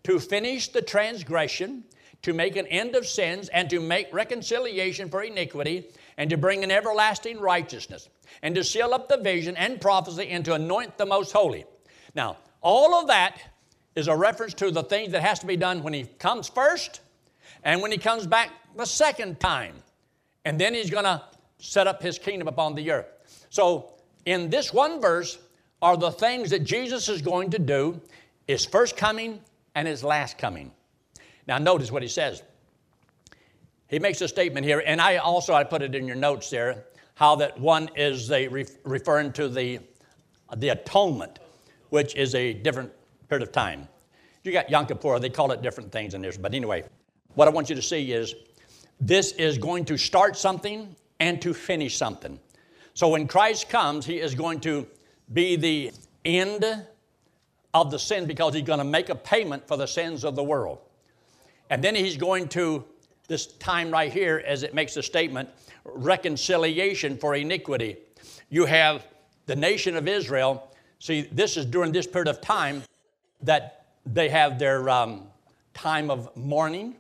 to 0.04 0.20
finish 0.20 0.70
the 0.70 0.82
transgression, 0.82 1.84
to 2.24 2.34
make 2.34 2.56
an 2.56 2.66
end 2.68 2.96
of 2.96 3.06
sins, 3.06 3.50
and 3.50 3.70
to 3.70 3.80
make 3.80 4.12
reconciliation 4.12 5.10
for 5.10 5.22
iniquity, 5.22 5.90
and 6.18 6.30
to 6.30 6.38
bring 6.38 6.64
an 6.64 6.72
everlasting 6.72 7.40
righteousness, 7.40 8.10
and 8.42 8.56
to 8.56 8.64
seal 8.64 8.94
up 8.94 9.10
the 9.10 9.18
vision 9.18 9.58
and 9.58 9.82
prophecy, 9.82 10.30
and 10.30 10.46
to 10.46 10.54
anoint 10.54 10.98
the 10.98 11.06
most 11.06 11.32
holy. 11.32 11.66
Now, 12.16 12.38
all 12.62 12.96
of 12.96 13.08
that 13.08 13.40
is 13.96 14.08
a 14.08 14.16
reference 14.16 14.54
to 14.56 14.72
the 14.72 14.84
things 14.84 15.12
that 15.12 15.22
has 15.22 15.40
to 15.40 15.46
be 15.46 15.58
done 15.58 15.84
when 15.84 15.94
he 15.94 16.04
comes 16.20 16.48
first 16.48 17.02
and 17.64 17.82
when 17.82 17.92
he 17.92 17.98
comes 17.98 18.28
back 18.28 18.52
the 18.76 18.86
second 18.86 19.40
time. 19.40 19.76
And 20.44 20.60
then 20.60 20.74
he's 20.74 20.90
going 20.90 21.06
to 21.06 21.24
set 21.58 21.88
up 21.88 22.02
his 22.02 22.20
kingdom 22.20 22.48
upon 22.48 22.76
the 22.76 22.92
earth. 22.92 23.08
So, 23.50 23.94
in 24.26 24.50
this 24.50 24.74
one 24.74 25.02
verse 25.02 25.38
are 25.82 25.98
the 25.98 26.12
things 26.12 26.50
that 26.50 26.64
Jesus 26.64 27.10
is 27.10 27.22
going 27.22 27.52
to 27.52 27.60
do 27.60 28.00
his 28.48 28.66
first 28.66 28.98
coming 28.98 29.42
and 29.76 29.88
his 29.88 30.04
last 30.04 30.38
coming. 30.38 30.72
Now, 31.48 31.58
notice 31.58 31.92
what 31.92 32.02
he 32.02 32.08
says. 32.08 32.44
He 33.96 34.00
makes 34.00 34.20
a 34.20 34.28
statement 34.28 34.66
here, 34.66 34.84
and 34.86 35.00
I 35.00 35.16
also 35.16 35.54
I 35.54 35.64
put 35.64 35.82
it 35.82 35.96
in 35.96 36.06
your 36.06 36.18
notes 36.18 36.50
there, 36.50 36.84
how 37.14 37.38
that 37.38 37.58
one 37.58 37.90
is 37.96 38.30
a 38.30 38.50
referring 38.84 39.32
to 39.32 39.48
the, 39.48 39.80
the 40.58 40.68
atonement, 40.68 41.40
which 41.92 42.14
is 42.16 42.36
a 42.36 42.52
different 42.52 42.92
period 43.30 43.48
of 43.48 43.54
time. 43.54 43.88
You 44.44 44.52
got 44.52 44.70
Yom 44.70 44.86
Kippur, 44.86 45.18
they 45.20 45.30
call 45.30 45.54
it 45.54 45.62
different 45.62 45.94
things 45.94 46.14
in 46.14 46.22
this, 46.22 46.36
but 46.36 46.54
anyway, 46.54 46.84
what 47.36 47.48
I 47.48 47.52
want 47.52 47.70
you 47.70 47.76
to 47.78 47.82
see 47.82 48.12
is 48.12 48.36
this 49.00 49.32
is 49.32 49.58
going 49.58 49.86
to 49.86 49.98
start 49.98 50.36
something 50.36 50.94
and 51.22 51.42
to 51.42 51.54
finish 51.54 51.96
something. 51.96 52.38
So 52.96 53.08
when 53.08 53.30
Christ 53.30 53.70
comes, 53.70 54.06
he 54.06 54.20
is 54.20 54.36
going 54.36 54.60
to 54.60 54.88
be 55.32 55.56
the 55.56 55.94
end 56.26 56.66
of 57.74 57.92
the 57.92 58.00
sin 58.00 58.26
because 58.26 58.56
he's 58.56 58.64
going 58.64 58.80
to 58.80 58.84
make 58.84 59.08
a 59.08 59.16
payment 59.16 59.70
for 59.70 59.78
the 59.78 59.88
sins 59.88 60.26
of 60.26 60.36
the 60.36 60.44
world. 60.44 60.80
And 61.70 61.82
then 61.82 61.96
he's 61.96 62.18
going 62.18 62.50
to, 62.50 62.84
this 63.28 63.48
time 63.48 63.92
right 63.92 64.12
here, 64.12 64.44
as 64.46 64.64
it 64.64 64.74
makes 64.74 64.98
a 64.98 65.04
statement, 65.04 65.50
reconciliation 65.84 67.18
for 67.18 67.36
iniquity. 67.36 67.98
You 68.50 68.66
have 68.66 69.06
the 69.46 69.56
nation 69.56 69.96
of 69.96 70.08
Israel. 70.08 70.72
See, 71.00 71.22
this 71.32 71.58
is 71.58 71.66
during 71.66 71.92
this 71.92 72.08
period 72.08 72.28
of 72.28 72.42
time 72.42 72.84
that 73.42 73.86
they 74.06 74.30
have 74.30 74.60
their 74.60 74.90
um, 74.90 75.28
time 75.74 76.10
of 76.10 76.36
mourning. 76.36 76.96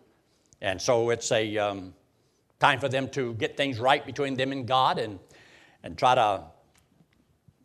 And 0.62 0.82
so 0.82 1.10
it's 1.10 1.32
a 1.32 1.58
um, 1.58 1.94
time 2.60 2.80
for 2.80 2.90
them 2.90 3.10
to 3.10 3.34
get 3.36 3.58
things 3.58 3.80
right 3.80 4.06
between 4.06 4.36
them 4.36 4.52
and 4.52 4.68
God 4.68 4.98
and, 4.98 5.20
and 5.84 5.98
try 5.98 6.16
to 6.16 6.44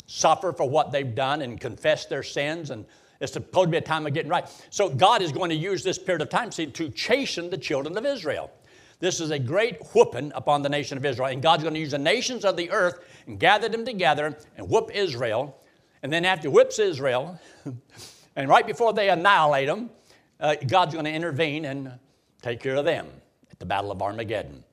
suffer 0.07 0.53
for 0.53 0.69
what 0.69 0.91
they've 0.91 1.15
done 1.15 1.43
and 1.43 1.61
confess 1.61 2.07
their 2.07 2.23
sins. 2.23 2.71
And 2.71 2.85
it's 3.21 3.35
supposed 3.35 3.67
to 3.67 3.71
be 3.71 3.77
a 3.77 3.83
time 3.83 4.07
of 4.07 4.15
getting 4.15 4.31
right. 4.31 4.49
So 4.71 4.89
God 4.89 5.21
is 5.23 5.31
going 5.31 5.51
to 5.51 5.57
use 5.57 5.85
this 5.85 5.99
period 5.99 6.23
of 6.23 6.31
time 6.31 6.51
see, 6.51 6.67
to 6.67 6.89
chasten 6.91 7.51
the 7.51 7.59
children 7.59 7.97
of 7.97 8.07
Israel. 8.07 8.51
This 8.99 9.21
is 9.21 9.31
a 9.31 9.39
great 9.39 9.79
whooping 9.95 10.33
upon 10.35 10.63
the 10.63 10.69
nation 10.69 10.97
of 10.99 11.05
Israel. 11.05 11.29
And 11.29 11.43
God's 11.43 11.63
going 11.63 11.75
to 11.75 11.81
use 11.81 11.93
the 11.93 11.99
nations 11.99 12.45
of 12.45 12.57
the 12.57 12.71
earth 12.71 13.01
and 13.27 13.39
gather 13.39 13.69
them 13.69 13.85
together 13.85 14.37
and 14.57 14.69
whoop 14.69 14.91
Israel. 14.93 15.59
And 16.03 16.13
then 16.13 16.25
after 16.25 16.51
whips 16.51 16.79
Israel, 16.79 17.39
and 18.37 18.49
right 18.49 18.67
before 18.67 18.93
they 18.93 19.11
annihilate 19.11 19.69
them, 19.69 19.91
uh, 20.39 20.57
God's 20.67 20.95
going 20.95 21.05
to 21.05 21.13
intervene 21.13 21.67
and 21.67 21.93
take 22.41 22.61
care 22.61 22.77
of 22.77 22.85
them 22.87 23.07
at 23.51 23.59
the 23.59 23.67
Battle 23.67 23.91
of 23.91 24.01
Armageddon. 24.01 24.65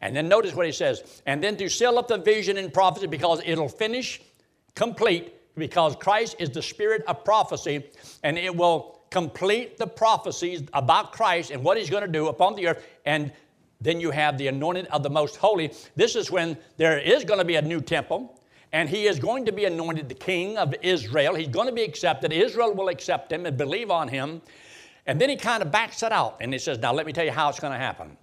And 0.00 0.14
then 0.14 0.28
notice 0.28 0.54
what 0.54 0.66
he 0.66 0.72
says, 0.72 1.22
and 1.26 1.42
then 1.42 1.56
to 1.56 1.68
seal 1.68 1.98
up 1.98 2.08
the 2.08 2.18
vision 2.18 2.58
and 2.58 2.72
prophecy 2.72 3.06
because 3.06 3.40
it'll 3.44 3.68
finish 3.68 4.20
complete 4.74 5.32
because 5.56 5.96
Christ 5.96 6.36
is 6.38 6.50
the 6.50 6.62
spirit 6.62 7.02
of 7.06 7.24
prophecy 7.24 7.84
and 8.22 8.38
it 8.38 8.54
will 8.54 9.00
complete 9.10 9.78
the 9.78 9.86
prophecies 9.86 10.62
about 10.72 11.12
Christ 11.12 11.50
and 11.50 11.62
what 11.62 11.76
he's 11.76 11.90
going 11.90 12.02
to 12.02 12.08
do 12.08 12.28
upon 12.28 12.54
the 12.54 12.68
earth 12.68 12.86
and 13.04 13.32
then 13.80 14.00
you 14.00 14.10
have 14.10 14.38
the 14.38 14.48
anointed 14.48 14.86
of 14.86 15.02
the 15.02 15.10
most 15.10 15.36
holy. 15.36 15.72
This 15.96 16.16
is 16.16 16.30
when 16.30 16.56
there 16.76 16.98
is 16.98 17.24
going 17.24 17.38
to 17.38 17.44
be 17.44 17.56
a 17.56 17.62
new 17.62 17.80
temple 17.80 18.40
and 18.72 18.88
he 18.88 19.06
is 19.06 19.18
going 19.18 19.44
to 19.44 19.52
be 19.52 19.64
anointed 19.64 20.08
the 20.08 20.14
king 20.14 20.58
of 20.58 20.74
Israel. 20.82 21.34
He's 21.34 21.48
going 21.48 21.66
to 21.66 21.72
be 21.72 21.82
accepted. 21.82 22.32
Israel 22.32 22.74
will 22.74 22.88
accept 22.88 23.30
him 23.32 23.46
and 23.46 23.56
believe 23.56 23.90
on 23.90 24.08
him. 24.08 24.42
And 25.06 25.20
then 25.20 25.28
he 25.28 25.36
kind 25.36 25.62
of 25.62 25.70
backs 25.70 26.02
it 26.02 26.10
out 26.12 26.38
and 26.40 26.52
he 26.52 26.58
says, 26.58 26.78
Now 26.78 26.92
let 26.92 27.06
me 27.06 27.12
tell 27.12 27.24
you 27.24 27.30
how 27.30 27.48
it's 27.48 27.60
going 27.60 27.72
to 27.72 27.78
happen. 27.78 28.16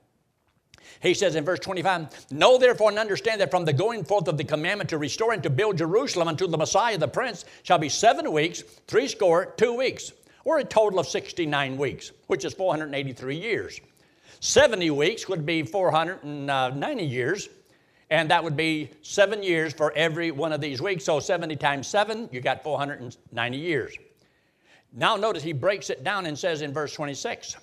He 1.02 1.13
says 1.13 1.36
in 1.36 1.46
verse 1.46 1.60
25, 1.60 2.32
Know 2.32 2.58
therefore 2.58 2.90
and 2.90 3.00
understand 3.00 3.42
that 3.42 3.52
from 3.52 3.66
the 3.66 3.74
going 3.74 4.04
forth 4.04 4.28
of 4.28 4.38
the 4.38 4.44
commandment 4.44 4.90
to 4.92 4.98
restore 4.98 5.34
and 5.34 5.44
to 5.44 5.50
build 5.50 5.78
Jerusalem 5.78 6.28
unto 6.28 6.48
the 6.48 6.58
Messiah 6.58 6.98
the 6.98 7.08
Prince 7.08 7.46
shall 7.63 7.78
be 7.78 7.90
seven 7.90 8.32
weeks, 8.32 8.62
three 8.88 9.08
score, 9.08 9.54
two 9.58 9.74
weeks, 9.74 10.12
or 10.46 10.60
a 10.60 10.63
total 10.63 11.00
of 11.00 11.08
69 11.08 11.78
weeks, 11.78 12.12
which 12.28 12.46
is 12.46 12.54
483 12.54 13.36
years. 13.36 13.80
70 14.40 14.92
weeks 14.92 15.30
would 15.30 15.46
be 15.46 15.63
490 15.63 17.06
years, 17.06 17.48
and 18.10 18.30
that 18.30 18.44
would 18.44 18.58
be 18.58 18.92
seven 19.02 19.42
years 19.42 19.74
for 19.74 19.94
every 19.96 20.32
one 20.32 20.52
of 20.52 20.60
these 20.60 20.82
weeks. 20.82 21.06
So 21.06 21.20
70 21.20 21.56
times 21.56 21.88
seven, 21.88 22.28
you 22.32 22.42
got 22.42 22.62
490 22.62 23.58
years. 23.58 23.96
Now 24.92 25.16
notice 25.16 25.42
he 25.42 25.54
breaks 25.54 25.90
it 25.90 26.04
down 26.04 26.25
and 26.25 26.38
says 26.38 26.62
in 26.62 26.74
verse 26.74 26.94
26, 26.94 27.56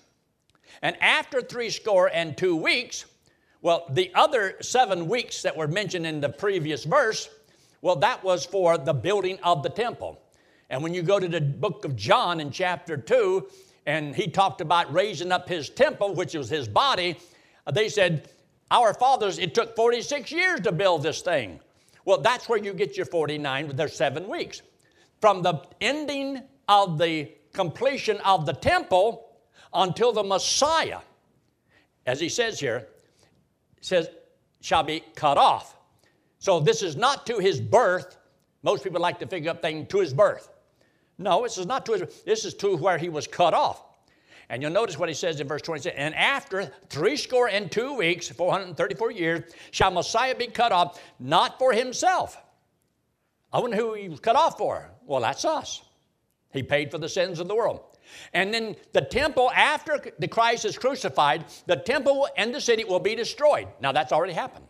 and 0.82 0.96
after 1.02 1.40
three 1.40 1.70
score 1.70 2.10
and 2.12 2.36
two 2.36 2.56
weeks, 2.56 3.04
well, 3.62 3.86
the 3.90 4.10
other 4.14 4.56
seven 4.60 5.08
weeks 5.08 5.42
that 5.42 5.56
were 5.56 5.68
mentioned 5.68 6.06
in 6.06 6.20
the 6.20 6.28
previous 6.28 6.84
verse, 6.84 7.28
well, 7.82 7.96
that 7.96 8.24
was 8.24 8.44
for 8.46 8.78
the 8.78 8.94
building 8.94 9.38
of 9.42 9.62
the 9.62 9.68
temple. 9.68 10.20
And 10.70 10.82
when 10.82 10.94
you 10.94 11.02
go 11.02 11.18
to 11.18 11.28
the 11.28 11.40
book 11.40 11.84
of 11.84 11.96
John 11.96 12.40
in 12.40 12.50
chapter 12.50 12.96
2, 12.96 13.48
and 13.86 14.14
he 14.14 14.28
talked 14.28 14.60
about 14.60 14.92
raising 14.92 15.32
up 15.32 15.48
his 15.48 15.68
temple, 15.68 16.14
which 16.14 16.34
was 16.34 16.48
his 16.48 16.68
body, 16.68 17.18
they 17.72 17.88
said, 17.88 18.30
Our 18.70 18.94
fathers, 18.94 19.38
it 19.38 19.54
took 19.54 19.74
46 19.76 20.30
years 20.30 20.60
to 20.60 20.72
build 20.72 21.02
this 21.02 21.22
thing. 21.22 21.60
Well, 22.04 22.20
that's 22.20 22.48
where 22.48 22.58
you 22.58 22.72
get 22.72 22.96
your 22.96 23.06
49, 23.06 23.76
there's 23.76 23.94
seven 23.94 24.28
weeks. 24.28 24.62
From 25.20 25.42
the 25.42 25.62
ending 25.80 26.42
of 26.68 26.98
the 26.98 27.30
completion 27.52 28.18
of 28.18 28.46
the 28.46 28.52
temple 28.52 29.29
until 29.72 30.12
the 30.12 30.22
Messiah, 30.22 31.00
as 32.06 32.20
he 32.20 32.28
says 32.28 32.58
here, 32.58 32.88
says, 33.80 34.08
shall 34.60 34.82
be 34.82 35.02
cut 35.14 35.38
off. 35.38 35.76
So 36.38 36.60
this 36.60 36.82
is 36.82 36.96
not 36.96 37.26
to 37.26 37.38
his 37.38 37.60
birth. 37.60 38.16
Most 38.62 38.84
people 38.84 39.00
like 39.00 39.18
to 39.20 39.26
figure 39.26 39.50
up 39.50 39.62
things 39.62 39.88
to 39.88 40.00
his 40.00 40.12
birth. 40.12 40.50
No, 41.18 41.42
this 41.42 41.58
is 41.58 41.66
not 41.66 41.84
to 41.86 41.92
his 41.92 42.22
this 42.24 42.44
is 42.44 42.54
to 42.54 42.76
where 42.76 42.98
he 42.98 43.08
was 43.08 43.26
cut 43.26 43.54
off. 43.54 43.84
And 44.48 44.62
you'll 44.62 44.72
notice 44.72 44.98
what 44.98 45.08
he 45.08 45.14
says 45.14 45.38
in 45.38 45.46
verse 45.46 45.62
26 45.62 45.94
And 45.96 46.14
after 46.14 46.72
three 46.88 47.16
score 47.16 47.48
and 47.48 47.70
two 47.70 47.94
weeks, 47.94 48.28
434 48.28 49.12
years, 49.12 49.54
shall 49.70 49.92
Messiah 49.92 50.34
be 50.34 50.48
cut 50.48 50.72
off, 50.72 51.00
not 51.20 51.58
for 51.58 51.72
himself. 51.72 52.36
I 53.52 53.60
wonder 53.60 53.76
who 53.76 53.94
he 53.94 54.08
was 54.08 54.20
cut 54.20 54.36
off 54.36 54.58
for. 54.58 54.90
Well, 55.06 55.20
that's 55.20 55.44
us. 55.44 55.82
He 56.52 56.62
paid 56.62 56.90
for 56.90 56.98
the 56.98 57.08
sins 57.08 57.38
of 57.38 57.48
the 57.48 57.54
world. 57.54 57.80
And 58.32 58.52
then 58.52 58.76
the 58.92 59.00
temple, 59.00 59.50
after 59.54 60.02
the 60.18 60.28
Christ 60.28 60.64
is 60.64 60.78
crucified, 60.78 61.44
the 61.66 61.76
temple 61.76 62.28
and 62.36 62.54
the 62.54 62.60
city 62.60 62.84
will 62.84 63.00
be 63.00 63.14
destroyed. 63.14 63.68
Now, 63.80 63.92
that's 63.92 64.12
already 64.12 64.32
happened. 64.32 64.66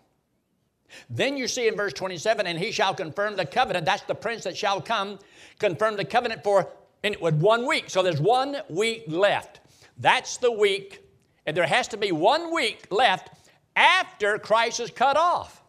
Then 1.08 1.36
you 1.36 1.46
see 1.46 1.68
in 1.68 1.76
verse 1.76 1.92
27, 1.92 2.46
and 2.46 2.58
he 2.58 2.72
shall 2.72 2.94
confirm 2.94 3.36
the 3.36 3.46
covenant. 3.46 3.86
That's 3.86 4.02
the 4.02 4.14
prince 4.14 4.44
that 4.44 4.56
shall 4.56 4.80
come, 4.80 5.18
confirm 5.58 5.96
the 5.96 6.04
covenant 6.04 6.42
for 6.42 6.68
in, 7.02 7.16
was 7.20 7.34
one 7.34 7.66
week. 7.66 7.90
So 7.90 8.02
there's 8.02 8.20
one 8.20 8.56
week 8.68 9.04
left. 9.06 9.60
That's 9.98 10.38
the 10.38 10.50
week, 10.50 11.02
and 11.46 11.56
there 11.56 11.66
has 11.66 11.88
to 11.88 11.96
be 11.96 12.12
one 12.12 12.52
week 12.52 12.86
left 12.90 13.30
after 13.76 14.38
Christ 14.38 14.80
is 14.80 14.90
cut 14.90 15.16
off. 15.16 15.62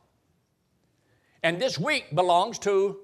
And 1.43 1.61
this 1.61 1.77
week 1.77 2.13
belongs 2.13 2.59
to 2.59 2.99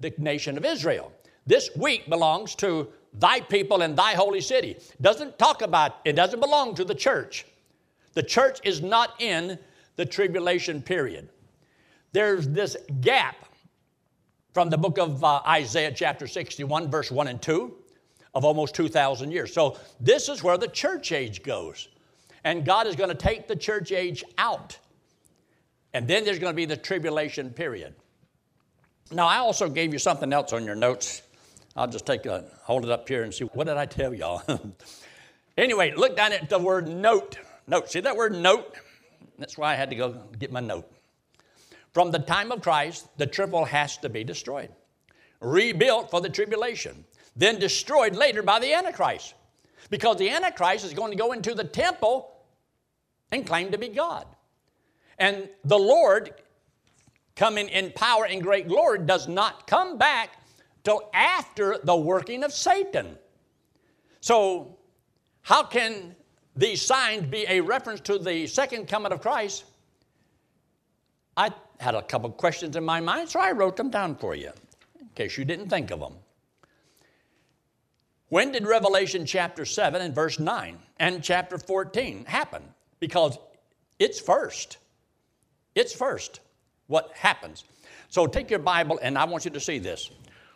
the 0.00 0.12
nation 0.18 0.56
of 0.56 0.64
Israel. 0.64 1.12
This 1.46 1.70
week 1.76 2.08
belongs 2.08 2.54
to 2.56 2.88
thy 3.14 3.40
people 3.40 3.82
and 3.82 3.96
thy 3.96 4.14
holy 4.14 4.40
city. 4.40 4.76
Doesn't 5.00 5.38
talk 5.38 5.62
about, 5.62 5.96
it 6.04 6.14
doesn't 6.14 6.40
belong 6.40 6.74
to 6.76 6.84
the 6.84 6.94
church. 6.94 7.46
The 8.14 8.22
church 8.22 8.60
is 8.64 8.82
not 8.82 9.20
in 9.20 9.58
the 9.96 10.06
tribulation 10.06 10.82
period. 10.82 11.28
There's 12.12 12.48
this 12.48 12.76
gap 13.00 13.36
from 14.54 14.70
the 14.70 14.78
book 14.78 14.98
of 14.98 15.22
uh, 15.22 15.40
Isaiah, 15.46 15.92
chapter 15.92 16.26
61, 16.26 16.90
verse 16.90 17.10
1 17.10 17.28
and 17.28 17.40
2, 17.40 17.74
of 18.34 18.44
almost 18.44 18.74
2,000 18.74 19.30
years. 19.30 19.52
So 19.52 19.78
this 20.00 20.28
is 20.28 20.42
where 20.42 20.58
the 20.58 20.68
church 20.68 21.12
age 21.12 21.42
goes. 21.42 21.88
And 22.44 22.64
God 22.64 22.86
is 22.86 22.96
going 22.96 23.10
to 23.10 23.14
take 23.14 23.46
the 23.46 23.56
church 23.56 23.92
age 23.92 24.24
out. 24.38 24.78
And 25.92 26.06
then 26.06 26.24
there's 26.24 26.38
going 26.38 26.52
to 26.52 26.56
be 26.56 26.64
the 26.64 26.76
tribulation 26.76 27.50
period. 27.50 27.94
Now, 29.10 29.26
I 29.26 29.38
also 29.38 29.68
gave 29.68 29.92
you 29.92 29.98
something 29.98 30.32
else 30.32 30.52
on 30.52 30.64
your 30.64 30.74
notes 30.74 31.22
I'll 31.78 31.86
just 31.86 32.06
take 32.06 32.26
a, 32.26 32.44
hold 32.64 32.84
it 32.84 32.90
up 32.90 33.08
here 33.08 33.22
and 33.22 33.32
see, 33.32 33.44
what 33.44 33.68
did 33.68 33.76
I 33.76 33.86
tell 33.86 34.12
y'all? 34.12 34.42
anyway, 35.56 35.94
look 35.96 36.16
down 36.16 36.32
at 36.32 36.50
the 36.50 36.58
word 36.58 36.88
note. 36.88 37.38
Note, 37.68 37.88
see 37.88 38.00
that 38.00 38.16
word 38.16 38.34
note? 38.34 38.74
That's 39.38 39.56
why 39.56 39.74
I 39.74 39.76
had 39.76 39.88
to 39.90 39.96
go 39.96 40.20
get 40.40 40.50
my 40.50 40.58
note. 40.58 40.90
From 41.94 42.10
the 42.10 42.18
time 42.18 42.50
of 42.50 42.62
Christ, 42.62 43.06
the 43.16 43.28
triple 43.28 43.64
has 43.64 43.96
to 43.98 44.08
be 44.08 44.24
destroyed. 44.24 44.70
rebuilt 45.40 46.10
for 46.10 46.20
the 46.20 46.28
tribulation, 46.28 47.04
then 47.36 47.60
destroyed 47.60 48.16
later 48.16 48.42
by 48.42 48.58
the 48.58 48.72
Antichrist. 48.72 49.34
Because 49.88 50.16
the 50.16 50.30
Antichrist 50.30 50.84
is 50.84 50.92
going 50.92 51.12
to 51.12 51.16
go 51.16 51.30
into 51.30 51.54
the 51.54 51.62
temple 51.62 52.42
and 53.30 53.46
claim 53.46 53.70
to 53.70 53.78
be 53.78 53.88
God. 53.88 54.26
And 55.16 55.48
the 55.64 55.78
Lord, 55.78 56.34
coming 57.36 57.68
in 57.68 57.92
power 57.92 58.26
and 58.26 58.42
great 58.42 58.66
glory, 58.66 58.98
does 59.06 59.28
not 59.28 59.68
come 59.68 59.96
back 59.96 60.37
till 60.88 61.10
after 61.12 61.76
the 61.84 61.94
working 61.94 62.42
of 62.42 62.50
Satan. 62.50 63.18
So, 64.22 64.78
how 65.42 65.62
can 65.62 66.16
these 66.56 66.80
signs 66.80 67.26
be 67.26 67.44
a 67.46 67.60
reference 67.60 68.00
to 68.00 68.18
the 68.18 68.46
second 68.46 68.88
coming 68.88 69.12
of 69.12 69.20
Christ? 69.20 69.64
I 71.36 71.50
had 71.78 71.94
a 71.94 72.00
couple 72.00 72.30
questions 72.30 72.74
in 72.74 72.84
my 72.84 73.00
mind, 73.02 73.28
so 73.28 73.38
I 73.38 73.52
wrote 73.52 73.76
them 73.76 73.90
down 73.90 74.16
for 74.16 74.34
you, 74.34 74.50
in 74.98 75.08
case 75.14 75.36
you 75.36 75.44
didn't 75.44 75.68
think 75.68 75.90
of 75.90 76.00
them. 76.00 76.14
When 78.30 78.50
did 78.52 78.66
Revelation 78.66 79.26
chapter 79.26 79.66
7 79.66 80.00
and 80.00 80.14
verse 80.14 80.38
9 80.38 80.78
and 80.98 81.22
chapter 81.22 81.58
14 81.58 82.24
happen? 82.24 82.62
Because 82.98 83.36
it's 83.98 84.18
first. 84.18 84.78
It's 85.74 85.92
first 85.92 86.40
what 86.86 87.12
happens. 87.14 87.64
So 88.08 88.26
take 88.26 88.48
your 88.48 88.58
Bible, 88.58 88.98
and 89.02 89.18
I 89.18 89.24
want 89.24 89.44
you 89.44 89.50
to 89.50 89.60
see 89.60 89.78
this. 89.78 90.10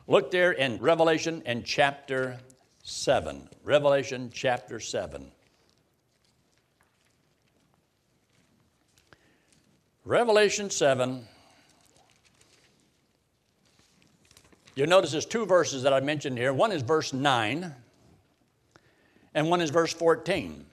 Look 0.09 0.31
there 0.31 0.53
in 0.53 0.79
Revelation 0.79 1.43
and 1.47 1.65
chapter 1.65 2.39
7. 2.83 3.49
Revelation 3.63 4.31
chapter 4.35 4.81
7. 4.81 5.31
Revelation 10.05 10.69
7. 10.71 11.25
You'll 14.75 14.89
notice 14.89 15.13
there's 15.13 15.27
two 15.27 15.47
verses 15.47 15.85
that 15.85 15.93
I 15.93 16.01
mentioned 16.01 16.37
here. 16.37 16.53
One 16.53 16.73
is 16.73 16.83
verse 16.83 17.13
9, 17.13 17.73
and 19.35 19.51
one 19.51 19.61
is 19.61 19.71
verse 19.71 19.93
14. 19.93 20.65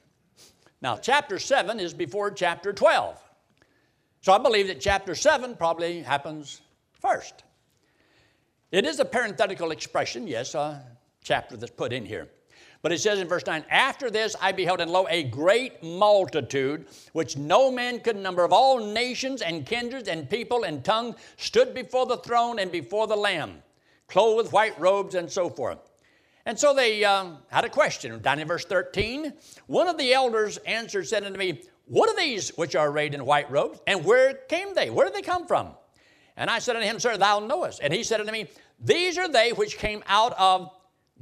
Now, 0.81 0.97
chapter 0.97 1.37
7 1.37 1.79
is 1.79 1.93
before 1.93 2.31
chapter 2.31 2.73
12. 2.73 3.21
So 4.21 4.33
I 4.33 4.37
believe 4.37 4.67
that 4.67 4.79
chapter 4.81 5.13
7 5.13 5.55
probably 5.55 6.01
happens 6.01 6.61
first. 6.93 7.43
It 8.71 8.85
is 8.85 8.99
a 8.99 9.05
parenthetical 9.05 9.71
expression, 9.71 10.27
yes, 10.27 10.53
a 10.53 10.83
chapter 11.23 11.57
that's 11.57 11.71
put 11.71 11.91
in 11.91 12.05
here. 12.05 12.27
But 12.81 12.91
it 12.91 12.99
says 12.99 13.19
in 13.19 13.27
verse 13.27 13.45
9, 13.45 13.65
After 13.69 14.09
this 14.09 14.35
I 14.39 14.51
beheld, 14.51 14.79
and 14.79 14.91
lo, 14.91 15.07
a 15.09 15.23
great 15.23 15.83
multitude, 15.83 16.85
which 17.13 17.35
no 17.35 17.71
man 17.71 17.99
could 17.99 18.15
number, 18.15 18.43
of 18.43 18.53
all 18.53 18.79
nations 18.79 19.41
and 19.41 19.65
kindreds 19.65 20.07
and 20.07 20.29
people 20.29 20.63
and 20.63 20.83
tongue, 20.85 21.15
stood 21.37 21.73
before 21.73 22.05
the 22.05 22.17
throne 22.17 22.59
and 22.59 22.71
before 22.71 23.07
the 23.07 23.17
Lamb, 23.17 23.63
clothed 24.07 24.37
with 24.37 24.53
white 24.53 24.79
robes 24.79 25.15
and 25.15 25.29
so 25.29 25.49
forth. 25.49 25.79
And 26.45 26.57
so 26.57 26.73
they 26.73 27.03
uh, 27.03 27.31
had 27.49 27.65
a 27.65 27.69
question. 27.69 28.21
Down 28.21 28.39
in 28.39 28.47
verse 28.47 28.65
13, 28.65 29.33
one 29.67 29.87
of 29.87 29.97
the 29.97 30.13
elders 30.13 30.57
answered, 30.59 31.07
said 31.07 31.23
unto 31.23 31.37
me, 31.37 31.63
What 31.85 32.09
are 32.09 32.15
these 32.15 32.49
which 32.57 32.75
are 32.75 32.89
arrayed 32.89 33.13
in 33.13 33.25
white 33.25 33.51
robes? 33.51 33.79
And 33.87 34.05
where 34.05 34.33
came 34.33 34.73
they? 34.73 34.89
Where 34.89 35.05
did 35.05 35.15
they 35.15 35.21
come 35.21 35.47
from? 35.47 35.73
And 36.39 36.49
I 36.49 36.59
said 36.59 36.77
unto 36.77 36.87
him, 36.87 36.99
Sir, 36.99 37.17
thou 37.17 37.39
knowest. 37.39 37.81
And 37.83 37.93
he 37.93 38.01
said 38.01 38.21
unto 38.21 38.31
me, 38.31 38.47
These 38.79 39.17
are 39.17 39.27
they 39.27 39.51
which 39.51 39.77
came 39.77 40.01
out 40.07 40.33
of 40.39 40.71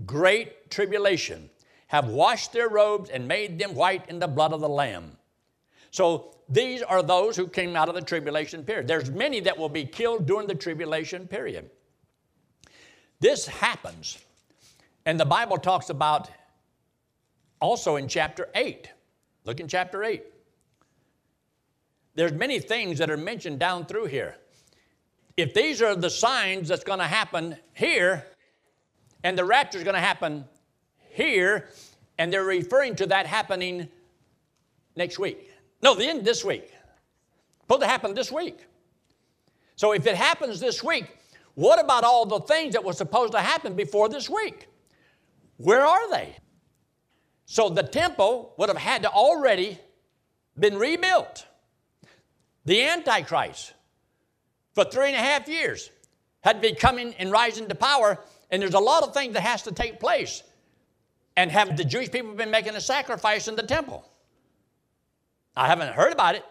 great 0.05 0.69
tribulation, 0.69 1.50
have 1.88 2.07
washed 2.07 2.53
their 2.53 2.69
robes 2.69 3.09
and 3.09 3.27
made 3.27 3.57
them 3.57 3.74
white 3.74 4.07
in 4.09 4.19
the 4.19 4.27
blood 4.27 4.53
of 4.53 4.62
the 4.62 4.69
Lamb. 4.69 5.17
So 5.89 6.36
these 6.47 6.83
are 6.83 7.01
those 7.01 7.36
who 7.36 7.47
came 7.47 7.75
out 7.75 7.89
of 7.89 7.95
the 7.95 8.01
tribulation 8.01 8.63
period. 8.63 8.88
There's 8.88 9.09
many 9.09 9.39
that 9.39 9.57
will 9.57 9.69
be 9.69 9.86
killed 9.86 10.27
during 10.27 10.47
the 10.47 10.53
tribulation 10.53 11.27
period. 11.27 11.71
This 13.19 13.47
happens, 13.47 14.19
and 15.07 15.19
the 15.19 15.25
Bible 15.25 15.57
talks 15.57 15.89
about 15.89 16.29
also 17.59 17.95
in 17.95 18.07
chapter 18.07 18.50
8. 18.53 18.91
Look 19.45 19.59
in 19.59 19.67
chapter 19.67 20.03
8. 20.03 20.24
There's 22.13 22.33
many 22.33 22.59
things 22.59 23.00
that 23.00 23.09
are 23.09 23.17
mentioned 23.17 23.57
down 23.57 23.88
through 23.88 24.05
here. 24.05 24.36
If 25.38 25.54
these 25.54 25.84
are 25.84 25.95
the 25.95 26.10
signs 26.10 26.67
that's 26.67 26.84
going 26.84 27.00
to 27.00 27.06
happen 27.06 27.58
here, 27.73 28.26
and 29.23 29.38
the 29.38 29.45
rapture 29.45 29.78
is 29.78 29.84
going 29.84 29.93
to 29.93 30.02
happen 30.02 30.45
here, 31.12 31.69
and 32.17 32.34
they're 32.34 32.43
referring 32.43 32.95
to 32.95 33.06
that 33.06 33.28
happening 33.28 33.88
next 34.95 35.19
week. 35.19 35.52
No, 35.84 35.93
the 35.93 36.06
end 36.06 36.26
this 36.26 36.43
week. 36.43 36.73
Supposed 37.62 37.82
to 37.82 37.88
happen 37.88 38.15
this 38.15 38.32
week. 38.32 38.60
So 39.76 39.91
if 39.91 40.08
it 40.08 40.15
happens 40.15 40.60
this 40.60 40.84
week, 40.84 41.06
what 41.54 41.80
about 41.80 42.04
all 42.04 42.26
the 42.26 42.39
things 42.39 42.73
that 42.73 42.84
were 42.84 42.93
supposed 42.93 43.34
to 43.34 43.39
happen 43.39 43.76
before 43.76 44.10
this 44.10 44.30
week? 44.30 44.67
Where 45.58 45.86
are 45.86 46.10
they? 46.10 46.36
So 47.45 47.69
the 47.69 47.84
temple 47.84 48.54
would 48.58 48.69
have 48.69 48.78
had 48.78 49.04
to 49.04 49.10
already 49.10 49.78
been 50.58 50.78
rebuilt. 50.78 51.45
The 52.65 52.84
Antichrist, 52.84 53.73
for 54.78 54.86
three 54.86 55.08
and 55.08 55.16
a 55.16 55.20
half 55.20 55.48
years, 55.48 55.90
had 56.42 56.62
been 56.62 56.76
coming 56.76 57.16
and 57.18 57.32
rising 57.32 57.68
to 57.68 57.74
power 57.74 58.20
and 58.52 58.62
there's 58.62 58.76
a 58.76 58.80
lot 58.80 59.02
of 59.02 59.12
things 59.12 59.34
that 59.34 59.42
has 59.42 59.63
to 59.63 59.72
take 59.72 60.00
place. 60.00 60.44
And 61.36 61.52
have 61.52 61.76
the 61.76 61.84
Jewish 61.84 62.12
people 62.12 62.36
been 62.36 62.52
making 62.52 62.76
a 62.76 62.82
sacrifice 62.82 63.48
in 63.48 63.56
the 63.56 63.63
temple? 63.63 64.08
I 65.56 65.66
haven't 65.66 65.94
heard 65.96 66.13
about 66.13 66.36
it. 66.36 66.46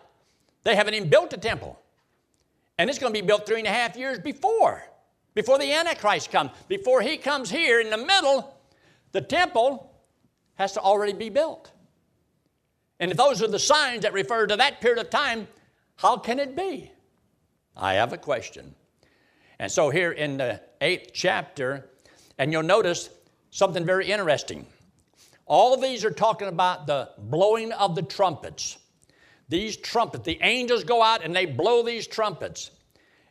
They 0.65 0.75
haven't 0.75 0.95
even 0.95 1.09
built 1.09 1.31
the 1.31 1.37
temple. 1.37 1.79
And 2.79 2.91
it's 2.91 2.99
going 2.99 3.15
to 3.15 3.21
be 3.21 3.25
built 3.25 3.47
three 3.47 3.59
and 3.59 3.67
a 3.69 3.71
half 3.71 3.97
years 3.97 4.19
before, 4.19 4.83
before 5.37 5.61
the 5.61 5.73
Antichrist 5.73 6.33
comes. 6.33 6.51
Before 6.67 7.03
he 7.03 7.19
comes 7.19 7.49
here 7.49 7.81
in 7.81 7.91
the 7.91 7.97
middle, 7.97 8.59
the 9.13 9.21
temple 9.21 9.95
has 10.57 10.73
to 10.73 10.81
already 10.81 11.13
be 11.13 11.29
built. 11.29 11.71
And 12.99 13.13
if 13.13 13.17
those 13.17 13.41
are 13.41 13.47
the 13.49 13.61
signs 13.61 14.03
that 14.03 14.13
refer 14.13 14.49
to 14.49 14.57
that 14.57 14.81
period 14.81 14.99
of 14.99 15.11
time, 15.11 15.47
how 15.95 16.17
can 16.17 16.41
it 16.41 16.57
be? 16.57 16.91
I 17.77 17.95
have 17.95 18.13
a 18.13 18.19
question. 18.19 18.75
And 19.59 19.71
so, 19.71 19.91
here 19.91 20.13
in 20.13 20.37
the 20.37 20.61
eighth 20.81 21.11
chapter, 21.13 21.91
and 22.39 22.53
you'll 22.53 22.63
notice 22.63 23.11
something 23.51 23.85
very 23.85 24.11
interesting. 24.11 24.67
All 25.47 25.77
these 25.77 26.05
are 26.05 26.11
talking 26.11 26.49
about 26.49 26.87
the 26.87 27.11
blowing 27.19 27.73
of 27.73 27.95
the 27.95 28.03
trumpets. 28.03 28.79
These 29.49 29.77
trumpets, 29.77 30.25
the 30.25 30.39
angels 30.43 30.85
go 30.85 31.03
out 31.03 31.25
and 31.25 31.35
they 31.35 31.47
blow 31.47 31.83
these 31.83 32.07
trumpets. 32.07 32.71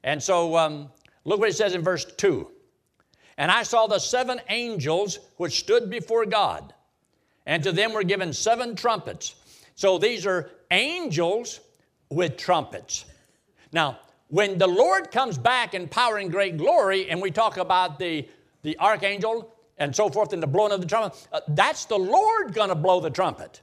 And 0.03 0.21
so, 0.21 0.55
um, 0.57 0.89
look 1.25 1.39
what 1.39 1.49
it 1.49 1.55
says 1.55 1.75
in 1.75 1.81
verse 1.81 2.05
2. 2.05 2.49
And 3.37 3.51
I 3.51 3.63
saw 3.63 3.87
the 3.87 3.99
seven 3.99 4.39
angels 4.49 5.19
which 5.37 5.59
stood 5.59 5.89
before 5.89 6.25
God, 6.25 6.73
and 7.45 7.61
to 7.63 7.71
them 7.71 7.93
were 7.93 8.03
given 8.03 8.31
seven 8.31 8.75
trumpets. 8.75 9.35
So 9.75 9.97
these 9.97 10.25
are 10.25 10.49
angels 10.71 11.59
with 12.09 12.37
trumpets. 12.37 13.05
Now, 13.73 13.99
when 14.29 14.57
the 14.57 14.67
Lord 14.67 15.11
comes 15.11 15.37
back 15.37 15.73
in 15.73 15.87
power 15.87 16.17
and 16.17 16.31
great 16.31 16.57
glory, 16.57 17.09
and 17.09 17.21
we 17.21 17.31
talk 17.31 17.57
about 17.57 17.99
the, 17.99 18.27
the 18.63 18.77
archangel 18.79 19.53
and 19.77 19.95
so 19.95 20.09
forth 20.09 20.33
and 20.33 20.41
the 20.41 20.47
blowing 20.47 20.71
of 20.71 20.81
the 20.81 20.87
trumpet, 20.87 21.27
uh, 21.31 21.41
that's 21.49 21.85
the 21.85 21.97
Lord 21.97 22.53
going 22.53 22.69
to 22.69 22.75
blow 22.75 22.99
the 22.99 23.09
trumpet. 23.09 23.61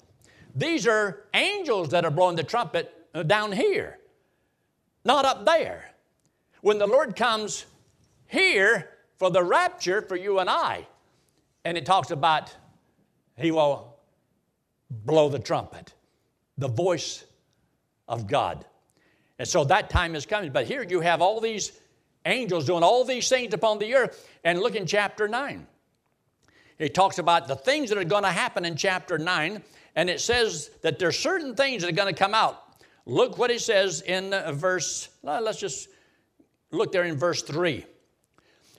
These 0.55 0.87
are 0.87 1.25
angels 1.35 1.89
that 1.91 2.05
are 2.05 2.11
blowing 2.11 2.37
the 2.37 2.43
trumpet 2.43 2.95
uh, 3.15 3.23
down 3.23 3.53
here, 3.53 3.99
not 5.05 5.25
up 5.25 5.45
there. 5.45 5.91
When 6.61 6.79
the 6.79 6.87
Lord 6.87 7.17
comes 7.17 7.67
here 8.27 8.91
for 9.19 9.31
the 9.31 9.43
rapture 9.43 10.03
for 10.03 10.17
you 10.17 10.39
and 10.39 10.49
I, 10.49 10.87
and 11.65 11.77
it 11.77 11.87
talks 11.87 12.11
about 12.11 12.55
he 13.37 13.51
will 13.51 13.97
blow 14.91 15.29
the 15.29 15.39
trumpet, 15.39 15.95
the 16.59 16.69
voice 16.69 17.25
of 18.07 18.27
God. 18.27 18.65
And 19.43 19.49
so 19.49 19.65
that 19.65 19.91
time 19.91 20.15
is 20.15 20.25
coming. 20.25 20.53
But 20.53 20.69
here 20.69 20.85
you 20.85 21.01
have 21.01 21.21
all 21.21 21.41
these 21.41 21.73
angels 22.27 22.65
doing 22.65 22.85
all 22.85 23.05
these 23.05 23.29
things 23.29 23.53
upon 23.53 23.81
the 23.81 23.93
earth. 23.93 24.31
And 24.45 24.61
look 24.61 24.77
in 24.77 24.87
chapter 24.87 25.27
9. 25.27 25.67
It 26.79 26.95
talks 26.95 27.19
about 27.19 27.49
the 27.49 27.57
things 27.57 27.89
that 27.89 27.99
are 27.99 28.05
going 28.05 28.23
to 28.23 28.31
happen 28.31 28.65
in 28.65 28.77
chapter 28.77 29.19
9. 29.19 29.61
And 29.97 30.09
it 30.09 30.21
says 30.21 30.71
that 30.83 31.01
there's 31.01 31.19
certain 31.19 31.57
things 31.57 31.83
that 31.83 31.89
are 31.89 31.97
going 31.97 32.15
to 32.15 32.17
come 32.17 32.35
out. 32.35 32.77
Look 33.05 33.37
what 33.37 33.51
it 33.51 33.61
says 33.61 34.03
in 34.03 34.33
uh, 34.33 34.53
verse, 34.53 35.09
let's 35.25 35.59
just 35.59 35.89
look 36.71 36.93
there 36.93 37.03
in 37.03 37.17
verse 37.17 37.43
3. 37.43 37.85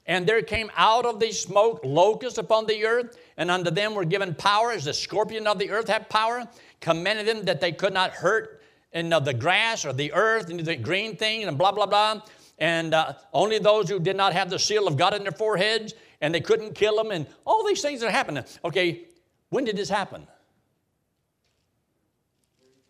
And 0.05 0.25
there 0.25 0.41
came 0.43 0.71
out 0.77 1.05
of 1.05 1.19
the 1.19 1.33
smoke 1.33 1.81
locusts 1.83 2.37
upon 2.37 2.67
the 2.67 2.85
earth, 2.85 3.17
and 3.35 3.51
unto 3.51 3.69
them 3.69 3.95
were 3.95 4.05
given 4.05 4.33
power, 4.33 4.71
as 4.71 4.85
the 4.85 4.93
scorpion 4.93 5.45
of 5.45 5.59
the 5.59 5.71
earth 5.71 5.89
had 5.89 6.07
power, 6.07 6.47
commanded 6.79 7.27
them 7.27 7.43
that 7.43 7.59
they 7.59 7.73
could 7.73 7.93
not 7.93 8.11
hurt 8.11 8.61
and 8.93 9.13
of 9.13 9.25
the 9.25 9.33
grass 9.33 9.85
or 9.85 9.93
the 9.93 10.13
earth 10.13 10.49
and 10.49 10.59
the 10.59 10.75
green 10.75 11.15
thing 11.15 11.43
and 11.43 11.57
blah, 11.57 11.71
blah, 11.71 11.85
blah. 11.85 12.21
And 12.59 12.93
uh, 12.93 13.13
only 13.33 13.59
those 13.59 13.89
who 13.89 13.99
did 13.99 14.15
not 14.15 14.33
have 14.33 14.49
the 14.49 14.59
seal 14.59 14.87
of 14.87 14.95
God 14.95 15.13
in 15.13 15.23
their 15.23 15.31
foreheads 15.31 15.93
and 16.21 16.33
they 16.33 16.41
couldn't 16.41 16.75
kill 16.75 16.95
them 16.95 17.11
and 17.11 17.27
all 17.45 17.65
these 17.65 17.81
things 17.81 18.03
are 18.03 18.11
happening. 18.11 18.43
Okay, 18.63 19.05
when 19.49 19.65
did 19.65 19.75
this 19.75 19.89
happen? 19.89 20.27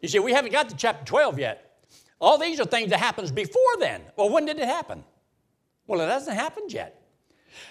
You 0.01 0.09
see, 0.09 0.19
we 0.19 0.33
haven't 0.33 0.51
got 0.51 0.69
to 0.69 0.75
chapter 0.75 1.05
12 1.05 1.39
yet. 1.39 1.79
All 2.19 2.37
these 2.37 2.59
are 2.59 2.65
things 2.65 2.89
that 2.89 2.99
happens 2.99 3.31
before 3.31 3.77
then. 3.79 4.01
Well, 4.17 4.29
when 4.29 4.45
did 4.45 4.59
it 4.59 4.67
happen? 4.67 5.03
Well, 5.87 6.01
it 6.01 6.09
hasn't 6.09 6.37
happened 6.37 6.71
yet. 6.71 7.01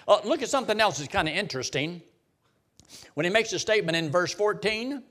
Uh, 0.07 0.19
look 0.23 0.41
at 0.41 0.49
something 0.49 0.79
else 0.79 0.97
that's 0.97 1.11
kind 1.11 1.27
of 1.27 1.35
interesting. 1.35 2.01
When 3.13 3.25
he 3.25 3.31
makes 3.31 3.53
a 3.53 3.59
statement 3.59 3.95
in 3.97 4.09
verse 4.09 4.33
14, 4.33 5.03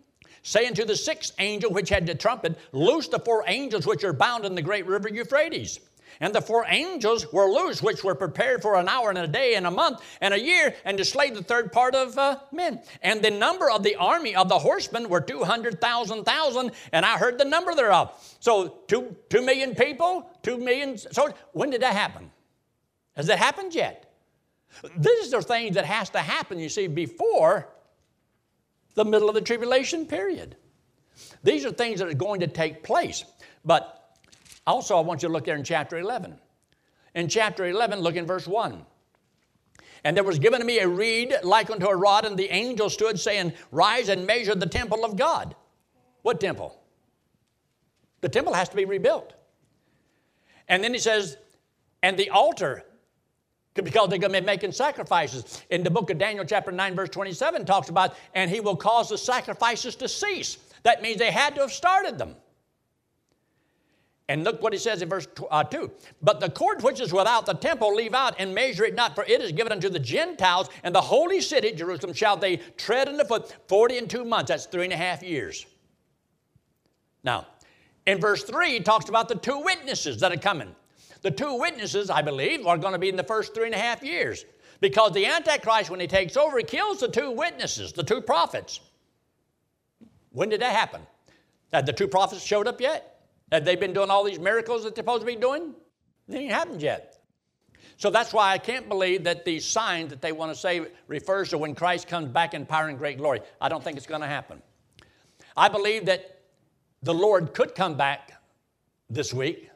saying 0.42 0.74
to 0.74 0.85
the 0.85 0.96
sixth 0.96 1.35
angel 1.38 1.70
which 1.70 1.88
had 1.88 2.07
the 2.07 2.14
trumpet, 2.14 2.59
Loose 2.72 3.09
the 3.09 3.18
four 3.18 3.44
angels 3.46 3.87
which 3.87 4.05
are 4.05 4.12
bound 4.12 4.44
in 4.44 4.55
the 4.55 4.62
great 4.62 4.87
river 4.87 5.09
Euphrates. 5.09 5.81
And 6.20 6.35
the 6.35 6.40
four 6.40 6.64
angels 6.68 7.33
were 7.33 7.50
loose, 7.50 7.83
which 7.83 8.05
were 8.05 8.14
prepared 8.14 8.62
for 8.62 8.76
an 8.76 8.88
hour 8.88 9.09
and 9.09 9.18
a 9.18 9.26
day 9.26 9.55
and 9.55 9.66
a 9.66 9.70
month 9.70 10.02
and 10.20 10.35
a 10.35 10.40
year, 10.40 10.74
and 10.85 10.98
to 10.98 11.05
slay 11.05 11.31
the 11.31 11.42
third 11.42 11.72
part 11.72 11.94
of 11.94 12.16
uh, 12.18 12.38
men. 12.52 12.81
And 13.02 13.22
the 13.22 13.31
number 13.31 13.70
of 13.70 13.83
the 13.83 13.96
army 13.96 14.37
of 14.37 14.48
the 14.48 14.59
horsemen 14.59 15.09
were 15.09 15.20
200,000, 15.20 16.24
thousand, 16.24 16.70
and 16.92 17.07
I 17.07 17.18
heard 17.18 17.38
the 17.38 17.44
number 17.44 17.74
thereof. 17.74 18.12
So 18.40 18.81
two, 18.87 19.16
two 19.31 19.42
million 19.42 19.74
people, 19.74 20.31
two 20.42 20.59
million. 20.59 20.98
So 20.98 21.33
when 21.52 21.70
did 21.70 21.83
that 21.83 21.94
happen? 21.94 22.31
Has 23.16 23.28
it 23.28 23.38
happened 23.38 23.74
yet? 23.74 24.12
These 24.96 25.35
are 25.35 25.42
things 25.42 25.74
that 25.74 25.85
has 25.85 26.09
to 26.11 26.18
happen, 26.18 26.59
you 26.59 26.68
see, 26.68 26.87
before 26.87 27.68
the 28.94 29.05
middle 29.05 29.28
of 29.28 29.35
the 29.35 29.40
tribulation 29.40 30.07
period. 30.07 30.57
These 31.42 31.64
are 31.64 31.72
things 31.72 32.00
that 32.00 32.09
are 32.09 32.14
going 32.14 32.40
to 32.40 32.46
take 32.46 32.83
place. 32.83 33.24
But 33.64 34.16
also, 34.66 34.96
I 34.96 35.00
want 35.00 35.22
you 35.22 35.28
to 35.28 35.33
look 35.33 35.44
there 35.44 35.57
in 35.57 35.64
chapter 35.64 35.98
11. 35.98 36.38
In 37.14 37.28
chapter 37.28 37.66
11, 37.66 38.00
look 38.00 38.16
in 38.16 38.26
verse 38.26 38.46
1. 38.46 38.85
And 40.05 40.16
there 40.16 40.24
was 40.24 40.38
given 40.38 40.61
to 40.61 40.66
me 40.66 40.78
a 40.81 40.88
reed 40.88 41.35
like 41.42 41.70
unto 41.70 41.87
a 41.87 41.96
rod, 41.96 42.24
and 42.24 42.37
the 42.37 42.48
angel 42.48 42.90
stood, 42.90 43.18
saying, 43.20 43.52
Rise 43.70 44.09
and 44.09 44.26
measure 44.26 44.55
the 44.55 44.66
temple 44.66 45.05
of 45.05 45.16
God. 45.16 45.55
What 46.22 46.40
temple? 46.40 46.78
The 48.20 48.28
temple 48.28 48.55
has 48.55 48.68
to 48.68 48.76
be 48.76 48.85
rebuilt. 48.85 49.35
And 50.68 50.83
then 50.83 50.92
he 50.92 50.98
says, 50.98 51.37
And 52.02 52.16
the 52.16 52.31
altar, 52.31 52.85
because 53.74 54.08
they're 54.08 54.18
going 54.18 54.32
to 54.32 54.40
be 54.40 54.44
making 54.44 54.72
sacrifices. 54.72 55.62
In 55.70 55.82
the 55.82 55.90
book 55.90 56.11
of 56.11 56.18
Daniel, 56.18 56.44
chapter 56.44 56.70
9, 56.70 56.94
verse 56.94 57.08
27, 57.08 57.64
talks 57.64 57.88
about, 57.88 58.14
And 58.35 58.50
he 58.50 58.61
will 58.61 58.76
cause 58.76 59.08
the 59.08 59.16
sacrifices 59.16 59.96
to 59.96 60.08
cease. 60.08 60.58
That 60.82 61.00
means 61.00 61.18
they 61.18 61.30
had 61.30 61.54
to 61.54 61.62
have 61.62 61.72
started 61.72 62.18
them. 62.18 62.37
And 64.28 64.44
look 64.44 64.62
what 64.62 64.72
he 64.72 64.78
says 64.78 65.02
in 65.02 65.08
verse 65.08 65.26
uh, 65.50 65.64
2. 65.64 65.90
But 66.22 66.40
the 66.40 66.48
court 66.48 66.82
which 66.82 67.00
is 67.00 67.12
without 67.12 67.44
the 67.44 67.54
temple 67.54 67.94
leave 67.94 68.14
out 68.14 68.35
and 68.38 68.54
measure 68.54 68.85
it 68.85 68.94
not, 68.94 69.14
for 69.14 69.24
it 69.24 69.40
is 69.42 69.52
given 69.52 69.72
unto 69.72 69.88
the 69.88 69.98
Gentiles, 69.98 70.68
and 70.85 70.94
the 70.94 71.00
holy 71.00 71.40
city, 71.40 71.72
Jerusalem, 71.72 72.14
shall 72.14 72.37
they 72.37 72.58
tread 72.76 73.08
underfoot 73.08 73.54
40 73.68 73.98
and 73.98 74.11
two 74.11 74.24
months. 74.24 74.48
That's 74.48 74.66
three 74.66 74.85
and 74.85 74.92
a 74.92 74.96
half 74.96 75.22
years. 75.22 75.66
Now, 77.24 77.46
in 78.06 78.20
verse 78.20 78.42
3, 78.44 78.70
he 78.70 78.80
talks 78.80 79.08
about 79.08 79.28
the 79.28 79.35
two 79.35 79.61
witnesses 79.61 80.20
that 80.20 80.32
are 80.32 80.38
coming. 80.38 80.74
The 81.22 81.30
two 81.30 81.58
witnesses, 81.58 82.11
I 82.11 82.22
believe, 82.22 82.66
are 82.66 82.76
going 82.76 82.92
to 82.92 82.98
be 82.98 83.08
in 83.08 83.16
the 83.16 83.22
first 83.22 83.54
three 83.54 83.66
and 83.66 83.74
a 83.74 83.78
half 83.78 84.02
years. 84.02 84.44
Because 84.80 85.12
the 85.12 85.26
Antichrist, 85.26 85.90
when 85.90 86.00
he 86.00 86.08
takes 86.08 86.37
over, 86.37 86.58
he 86.58 86.64
kills 86.64 86.98
the 87.00 87.08
two 87.08 87.30
witnesses, 87.30 87.92
the 87.92 88.02
two 88.02 88.20
prophets. 88.20 88.80
When 90.30 90.48
did 90.48 90.61
that 90.61 90.72
happen? 90.72 91.02
Had 91.72 91.87
the 91.87 91.92
two 91.92 92.08
prophets 92.08 92.44
showed 92.44 92.66
up 92.66 92.80
yet? 92.80 93.20
Have 93.52 93.64
they 93.64 93.76
been 93.76 93.92
doing 93.92 94.11
all 94.11 94.24
these 94.24 94.40
miracles 94.40 94.82
that 94.82 94.94
they're 94.94 95.02
supposed 95.02 95.20
to 95.20 95.26
be 95.26 95.37
doing? 95.37 95.74
It 96.28 96.35
ain't 96.35 96.52
happened 96.52 96.82
yet. 96.82 97.18
So 97.96 98.11
that's 98.11 98.32
why 98.32 98.50
I 98.50 98.58
can't 98.58 98.88
believe 98.88 99.22
that 99.24 99.44
these 99.44 99.64
signs 99.64 100.11
that 100.11 100.20
they 100.20 100.32
want 100.32 100.52
to 100.52 100.58
say 100.58 100.85
refers 101.06 101.50
to 101.50 101.58
when 101.58 101.74
Christ 101.74 102.08
comes 102.08 102.28
back 102.28 102.54
in 102.54 102.66
power 102.66 102.88
and 102.88 102.98
great 102.98 103.18
glory. 103.18 103.40
I 103.61 103.68
don't 103.68 103.85
think 103.85 103.96
it's 103.96 104.06
going 104.06 104.22
to 104.22 104.26
happen. 104.26 104.61
I 105.56 105.68
believe 105.68 106.06
that 106.06 106.40
the 107.02 107.14
Lord 107.14 107.54
could 107.54 107.74
come 107.74 107.96
back 107.96 108.32
this 109.08 109.32
week 109.32 109.68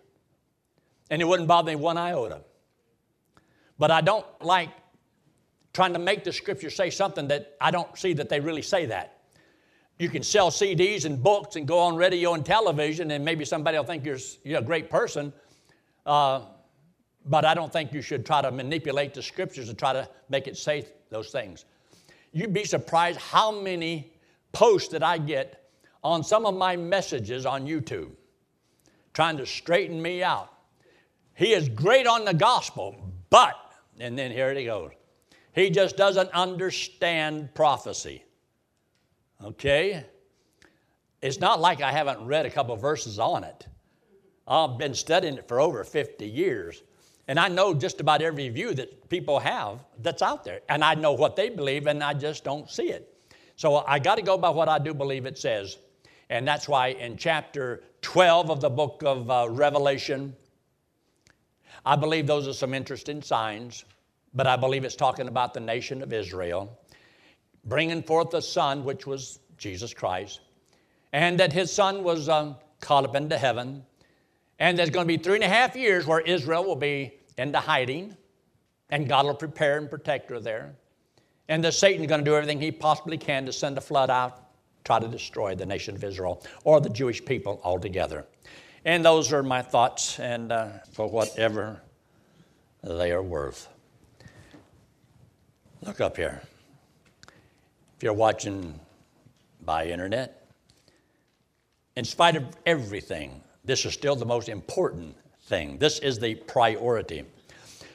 and 1.10 1.22
it 1.22 1.24
wouldn't 1.24 1.48
bother 1.48 1.70
me 1.70 1.76
one 1.76 1.96
iota. 1.96 2.42
But 3.78 3.90
I 3.90 4.00
don't 4.00 4.26
like 4.42 4.70
trying 5.72 5.92
to 5.92 5.98
make 5.98 6.24
the 6.24 6.32
scripture 6.32 6.70
say 6.70 6.90
something 6.90 7.28
that 7.28 7.56
I 7.60 7.70
don't 7.70 7.96
see 7.98 8.14
that 8.14 8.28
they 8.28 8.40
really 8.40 8.62
say 8.62 8.86
that. 8.86 9.20
You 9.98 10.08
can 10.08 10.22
sell 10.22 10.50
CDs 10.50 11.04
and 11.04 11.22
books 11.22 11.56
and 11.56 11.66
go 11.66 11.78
on 11.78 11.96
radio 11.96 12.34
and 12.34 12.44
television, 12.44 13.10
and 13.10 13.24
maybe 13.24 13.44
somebody 13.44 13.78
will 13.78 13.84
think 13.84 14.04
you're, 14.04 14.18
you're 14.44 14.58
a 14.58 14.62
great 14.62 14.90
person. 14.90 15.32
Uh, 16.04 16.42
but 17.24 17.44
I 17.44 17.54
don't 17.54 17.72
think 17.72 17.92
you 17.92 18.02
should 18.02 18.24
try 18.24 18.42
to 18.42 18.50
manipulate 18.50 19.14
the 19.14 19.22
scriptures 19.22 19.68
and 19.68 19.78
try 19.78 19.92
to 19.92 20.08
make 20.28 20.46
it 20.46 20.56
say 20.56 20.86
those 21.10 21.30
things. 21.30 21.64
You'd 22.32 22.52
be 22.52 22.64
surprised 22.64 23.18
how 23.18 23.50
many 23.50 24.12
posts 24.52 24.88
that 24.90 25.02
I 25.02 25.18
get 25.18 25.70
on 26.04 26.22
some 26.22 26.46
of 26.46 26.54
my 26.54 26.76
messages 26.76 27.46
on 27.46 27.66
YouTube 27.66 28.10
trying 29.12 29.36
to 29.38 29.46
straighten 29.46 30.00
me 30.00 30.22
out. 30.22 30.52
He 31.36 31.52
is 31.52 31.68
great 31.68 32.06
on 32.06 32.24
the 32.24 32.34
gospel, 32.34 32.96
but, 33.28 33.54
and 34.00 34.18
then 34.18 34.30
here 34.30 34.50
it 34.50 34.64
goes, 34.64 34.90
he 35.52 35.70
just 35.70 35.96
doesn't 35.96 36.30
understand 36.30 37.54
prophecy. 37.54 38.24
Okay? 39.44 40.04
It's 41.20 41.38
not 41.38 41.60
like 41.60 41.82
I 41.82 41.92
haven't 41.92 42.26
read 42.26 42.46
a 42.46 42.50
couple 42.50 42.74
verses 42.76 43.18
on 43.18 43.44
it. 43.44 43.66
I've 44.48 44.78
been 44.78 44.94
studying 44.94 45.34
it 45.34 45.46
for 45.46 45.60
over 45.60 45.84
50 45.84 46.26
years. 46.26 46.82
And 47.28 47.38
I 47.38 47.48
know 47.48 47.74
just 47.74 48.00
about 48.00 48.22
every 48.22 48.48
view 48.48 48.72
that 48.74 49.08
people 49.10 49.38
have 49.38 49.84
that's 50.00 50.22
out 50.22 50.42
there. 50.42 50.60
And 50.68 50.82
I 50.82 50.94
know 50.94 51.12
what 51.12 51.36
they 51.36 51.50
believe, 51.50 51.86
and 51.86 52.02
I 52.02 52.14
just 52.14 52.44
don't 52.44 52.70
see 52.70 52.90
it. 52.90 53.12
So 53.56 53.84
I 53.86 53.98
got 53.98 54.14
to 54.14 54.22
go 54.22 54.38
by 54.38 54.50
what 54.50 54.68
I 54.68 54.78
do 54.78 54.94
believe 54.94 55.26
it 55.26 55.36
says. 55.36 55.78
And 56.30 56.46
that's 56.46 56.68
why 56.68 56.88
in 56.88 57.16
chapter 57.16 57.82
12 58.02 58.50
of 58.50 58.60
the 58.60 58.70
book 58.70 59.02
of 59.04 59.30
uh, 59.30 59.48
Revelation, 59.50 60.34
I 61.86 61.96
believe 61.96 62.26
those 62.26 62.48
are 62.48 62.52
some 62.52 62.74
interesting 62.74 63.22
signs, 63.22 63.84
but 64.34 64.46
I 64.46 64.56
believe 64.56 64.84
it's 64.84 64.96
talking 64.96 65.28
about 65.28 65.54
the 65.54 65.60
nation 65.60 66.02
of 66.02 66.12
Israel 66.12 66.78
bringing 67.66 68.02
forth 68.02 68.32
a 68.34 68.42
son, 68.42 68.84
which 68.84 69.06
was 69.06 69.40
Jesus 69.58 69.92
Christ, 69.92 70.40
and 71.12 71.38
that 71.40 71.52
his 71.52 71.72
son 71.72 72.02
was 72.02 72.28
um, 72.28 72.56
caught 72.80 73.04
up 73.04 73.14
into 73.16 73.36
heaven. 73.36 73.84
And 74.58 74.78
there's 74.78 74.90
going 74.90 75.06
to 75.06 75.08
be 75.08 75.22
three 75.22 75.34
and 75.34 75.44
a 75.44 75.48
half 75.48 75.76
years 75.76 76.06
where 76.06 76.20
Israel 76.20 76.64
will 76.64 76.76
be 76.76 77.14
into 77.36 77.58
hiding, 77.58 78.16
and 78.90 79.08
God 79.08 79.26
will 79.26 79.34
prepare 79.34 79.78
and 79.78 79.90
protect 79.90 80.30
her 80.30 80.40
there. 80.40 80.74
And 81.48 81.62
that 81.64 81.74
Satan's 81.74 82.06
going 82.06 82.20
to 82.20 82.24
do 82.24 82.34
everything 82.34 82.60
he 82.60 82.72
possibly 82.72 83.18
can 83.18 83.46
to 83.46 83.52
send 83.52 83.76
a 83.78 83.80
flood 83.80 84.10
out, 84.10 84.42
try 84.84 84.98
to 84.98 85.08
destroy 85.08 85.54
the 85.54 85.66
nation 85.66 85.94
of 85.94 86.02
Israel 86.02 86.44
or 86.64 86.80
the 86.80 86.88
Jewish 86.88 87.24
people 87.24 87.60
altogether. 87.62 88.26
And 88.86 89.04
those 89.04 89.32
are 89.32 89.42
my 89.42 89.62
thoughts, 89.62 90.20
and 90.20 90.52
uh, 90.52 90.68
for 90.92 91.08
whatever 91.08 91.82
they 92.84 93.10
are 93.10 93.22
worth. 93.22 93.68
Look 95.82 96.00
up 96.00 96.16
here. 96.16 96.40
If 97.96 98.04
you're 98.04 98.12
watching 98.12 98.78
by 99.64 99.86
internet, 99.86 100.46
in 101.96 102.04
spite 102.04 102.36
of 102.36 102.44
everything, 102.64 103.42
this 103.64 103.84
is 103.84 103.92
still 103.92 104.14
the 104.14 104.24
most 104.24 104.48
important 104.48 105.16
thing. 105.46 105.78
This 105.78 105.98
is 105.98 106.20
the 106.20 106.36
priority. 106.36 107.24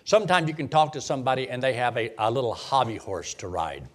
Sometimes 0.04 0.49
you 0.49 0.54
can 0.54 0.67
talk 0.67 0.91
to 0.91 0.99
somebody 0.99 1.49
and 1.49 1.63
they 1.63 1.73
have 1.73 1.95
a, 1.95 2.12
a 2.17 2.30
little 2.30 2.54
hobby 2.54 2.97
horse 2.97 3.34
to 3.36 3.47
ride. 3.47 3.88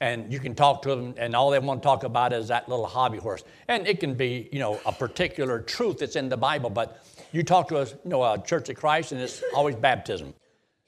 And 0.00 0.32
you 0.32 0.40
can 0.40 0.54
talk 0.54 0.80
to 0.82 0.88
them, 0.88 1.14
and 1.18 1.36
all 1.36 1.50
they 1.50 1.58
want 1.58 1.82
to 1.82 1.86
talk 1.86 2.04
about 2.04 2.32
is 2.32 2.48
that 2.48 2.68
little 2.68 2.86
hobby 2.86 3.18
horse. 3.18 3.44
And 3.68 3.86
it 3.86 4.00
can 4.00 4.14
be, 4.14 4.48
you 4.50 4.58
know, 4.58 4.80
a 4.86 4.92
particular 4.92 5.60
truth 5.60 5.98
that's 5.98 6.16
in 6.16 6.30
the 6.30 6.38
Bible, 6.38 6.70
but 6.70 7.04
you 7.32 7.42
talk 7.42 7.68
to 7.68 7.82
a, 7.82 7.84
you 7.84 7.98
know, 8.06 8.24
a 8.24 8.42
Church 8.42 8.70
of 8.70 8.76
Christ, 8.76 9.12
and 9.12 9.20
it's 9.20 9.42
always 9.54 9.76
baptism. 9.76 10.32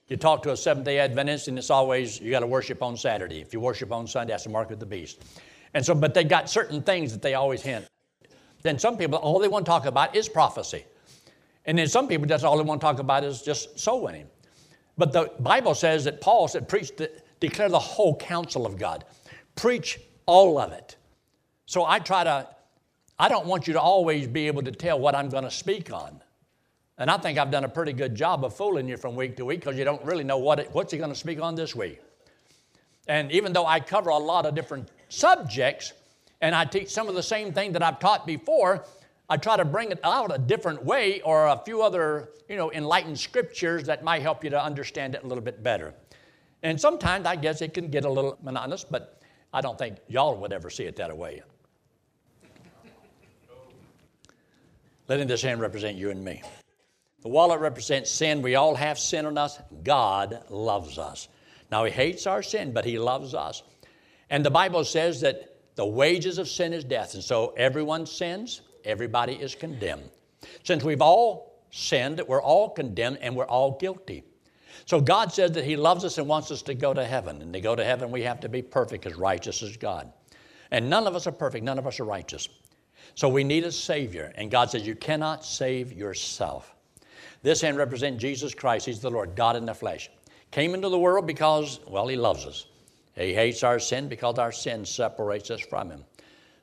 You 0.09 0.17
talk 0.17 0.43
to 0.45 0.53
a 0.53 0.57
Seventh 0.57 0.87
day 0.87 0.99
Adventist, 0.99 1.49
and 1.49 1.59
it's 1.59 1.71
always 1.71 2.21
you 2.21 2.31
got 2.31 2.41
to 2.41 2.47
worship 2.47 2.83
on 2.83 2.97
Saturday. 2.97 3.41
If 3.41 3.53
you 3.53 3.61
worship 3.61 3.93
on 3.93 4.07
Sunday, 4.07 4.33
that's 4.33 4.45
the 4.45 4.51
mark 4.51 4.71
of 4.71 4.81
the 4.81 4.87
beast. 4.87 5.23
And 5.75 5.85
so, 5.85 5.95
but 5.95 6.15
they 6.15 6.25
got 6.25 6.49
certain 6.51 6.83
things 6.83 7.13
that 7.13 7.23
they 7.23 7.35
always 7.35 7.63
hint. 7.63 7.87
Then 8.63 8.79
some 8.79 8.97
people, 8.97 9.19
all 9.19 9.39
they 9.39 9.49
want 9.49 9.67
to 9.67 9.71
talk 9.71 9.87
about 9.87 10.17
is 10.17 10.29
prophecy. 10.29 10.85
And 11.65 11.79
then 11.79 11.87
some 11.87 12.09
people, 12.09 12.27
that's 12.27 12.45
all 12.45 12.57
they 12.57 12.63
want 12.63 12.81
to 12.81 12.85
talk 12.85 12.99
about 12.99 13.25
is 13.25 13.43
just 13.43 13.79
soul 13.79 14.03
winning. 14.03 14.27
But 14.99 15.13
the 15.13 15.33
Bible 15.41 15.75
says 15.75 16.05
that 16.05 16.21
Paul 16.21 16.49
said, 16.49 16.69
preach, 16.69 16.95
the, 16.97 17.11
declare 17.43 17.69
the 17.69 17.79
whole 17.79 18.17
counsel 18.17 18.65
of 18.65 18.79
God. 18.79 19.05
Preach 19.57 20.01
all 20.27 20.59
of 20.59 20.73
it. 20.73 20.97
So 21.67 21.85
I 21.85 21.99
try 21.99 22.25
to, 22.25 22.49
I 23.19 23.29
don't 23.29 23.47
want 23.47 23.67
you 23.67 23.75
to 23.75 23.81
always 23.81 24.27
be 24.27 24.47
able 24.47 24.63
to 24.63 24.73
tell 24.73 24.99
what 24.99 25.15
I'm 25.15 25.29
going 25.29 25.45
to 25.45 25.51
speak 25.51 25.93
on. 25.93 26.23
And 26.99 27.11
I 27.11 27.17
think 27.17 27.39
I've 27.39 27.51
done 27.51 27.65
a 27.65 27.69
pretty 27.69 27.93
good 27.93 28.15
job 28.15 28.45
of 28.45 28.55
fooling 28.55 28.89
you 28.89 28.97
from 28.97 29.17
week 29.17 29.37
to 29.37 29.45
week 29.45 29.61
because 29.61 29.77
you 29.77 29.85
don't 29.85 30.05
really 30.05 30.25
know 30.25 30.39
what 30.39 30.61
it, 30.61 30.71
what's 30.73 30.93
he 30.93 30.99
going 30.99 31.11
to 31.11 31.17
speak 31.17 31.41
on 31.41 31.55
this 31.55 31.75
week. 31.75 32.01
And 33.09 33.33
even 33.33 33.53
though 33.53 33.67
I 33.67 33.81
cover 33.81 34.11
a 34.11 34.19
lot 34.19 34.47
of 34.47 34.55
different 34.55 34.91
subjects 35.09 35.93
and 36.41 36.55
I 36.55 36.65
teach 36.65 36.91
some 36.91 37.09
of 37.09 37.15
the 37.15 37.23
same 37.23 37.53
thing 37.53 37.73
that 37.73 37.83
I've 37.83 37.99
taught 37.99 38.27
before, 38.27 38.85
I 39.29 39.37
try 39.37 39.57
to 39.57 39.65
bring 39.65 39.91
it 39.91 39.99
out 40.05 40.33
a 40.33 40.39
different 40.39 40.85
way 40.85 41.21
or 41.23 41.49
a 41.49 41.61
few 41.65 41.83
other, 41.83 42.29
you 42.49 42.57
know, 42.57 42.71
enlightened 42.71 43.19
scriptures 43.19 43.85
that 43.85 44.05
might 44.05 44.23
help 44.23 44.45
you 44.45 44.51
to 44.51 44.63
understand 44.63 45.15
it 45.15 45.25
a 45.25 45.27
little 45.27 45.43
bit 45.43 45.63
better. 45.63 45.95
And 46.63 46.81
sometimes 46.81 47.27
I 47.27 47.37
guess 47.37 47.61
it 47.61 47.75
can 47.75 47.89
get 47.89 48.05
a 48.05 48.11
little 48.11 48.39
monotonous, 48.43 48.85
but 48.85 49.21
I 49.53 49.61
don't 49.61 49.77
think 49.77 49.97
y'all 50.09 50.37
would 50.37 50.53
ever 50.53 50.71
see 50.71 50.85
it 50.85 50.97
that 50.97 51.17
way. 51.17 51.43
Letting 55.09 55.27
this 55.27 55.43
hand 55.43 55.61
represent 55.61 55.97
you 55.97 56.11
and 56.11 56.25
me. 56.25 56.43
The 57.23 57.29
wallet 57.29 57.61
represents 57.61 58.11
sin. 58.11 58.43
We 58.43 58.55
all 58.55 58.75
have 58.75 58.99
sin 58.99 59.27
in 59.27 59.37
us. 59.37 59.61
God 59.83 60.45
loves 60.49 60.99
us. 60.99 61.29
Now, 61.71 61.85
He 61.85 61.91
hates 61.91 62.27
our 62.27 62.43
sin, 62.43 62.73
but 62.73 62.85
He 62.85 62.99
loves 62.99 63.35
us. 63.35 63.63
And 64.31 64.45
the 64.45 64.51
Bible 64.51 64.85
says 64.85 65.21
that 65.21 65.57
the 65.75 65.87
wages 65.87 66.39
of 66.39 66.49
sin 66.49 66.73
is 66.73 66.85
death. 66.85 67.15
And 67.15 67.23
so 67.23 67.55
everyone 67.57 68.07
sins, 68.07 68.63
everybody 68.85 69.35
is 69.35 69.55
condemned. 69.55 70.11
Since 70.65 70.85
we've 70.85 71.03
all 71.03 71.65
sinned, 71.71 72.21
we're 72.27 72.43
all 72.43 72.71
condemned 72.71 73.19
and 73.21 73.35
we're 73.35 73.47
all 73.47 73.79
guilty. 73.79 74.25
So 74.87 75.01
God 75.01 75.33
says 75.33 75.53
that 75.53 75.65
He 75.65 75.77
loves 75.77 76.05
us 76.05 76.19
and 76.19 76.27
wants 76.27 76.51
us 76.51 76.63
to 76.63 76.75
go 76.75 76.93
to 76.93 77.05
heaven. 77.05 77.41
And 77.43 77.53
to 77.53 77.61
go 77.61 77.75
to 77.75 77.85
heaven, 77.85 78.11
we 78.11 78.23
have 78.23 78.41
to 78.41 78.49
be 78.49 78.63
perfect, 78.63 79.07
as 79.07 79.15
righteous 79.15 79.63
as 79.63 79.77
God. 79.77 80.13
And 80.71 80.89
none 80.89 81.07
of 81.07 81.15
us 81.15 81.27
are 81.27 81.33
perfect, 81.33 81.65
none 81.65 81.79
of 81.79 81.87
us 81.87 82.01
are 82.01 82.05
righteous. 82.05 82.49
So 83.15 83.29
we 83.29 83.45
need 83.45 83.65
a 83.65 83.73
Savior. 83.73 84.33
And 84.37 84.51
God 84.51 84.71
says, 84.71 84.87
You 84.87 84.95
cannot 84.95 85.45
save 85.45 85.93
yourself. 85.93 86.75
This 87.43 87.61
hand 87.61 87.77
represents 87.77 88.21
Jesus 88.21 88.55
Christ. 88.55 88.87
He's 88.87 89.01
the 89.01 89.11
Lord, 89.11 89.35
God 89.35 89.57
in 89.57 89.67
the 89.67 89.75
flesh. 89.75 90.11
Came 90.51 90.75
into 90.75 90.89
the 90.89 90.99
world 90.99 91.27
because, 91.27 91.81
well, 91.89 92.09
He 92.09 92.17
loves 92.17 92.47
us. 92.47 92.67
He 93.15 93.35
hates 93.35 93.63
our 93.63 93.79
sin 93.79 94.09
because 94.09 94.39
our 94.39 94.53
sin 94.53 94.85
separates 94.85 95.51
us 95.51 95.61
from 95.61 95.91
Him. 95.91 96.05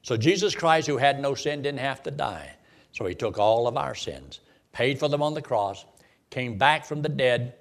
So 0.02 0.18
Jesus 0.18 0.56
Christ, 0.56 0.88
who 0.88 0.98
had 0.98 1.20
no 1.20 1.36
sin, 1.36 1.62
didn't 1.62 1.80
have 1.80 2.02
to 2.04 2.12
die. 2.12 2.56
So 2.92 3.06
He 3.06 3.14
took 3.14 3.38
all 3.38 3.68
of 3.68 3.78
our 3.78 3.94
sins, 3.96 4.40
paid 4.72 4.98
for 4.98 5.08
them 5.08 5.22
on 5.22 5.34
the 5.34 5.42
cross, 5.42 5.86
came 6.30 6.58
back 6.58 6.86
from 6.86 7.02
the 7.02 7.10
dead, 7.10 7.54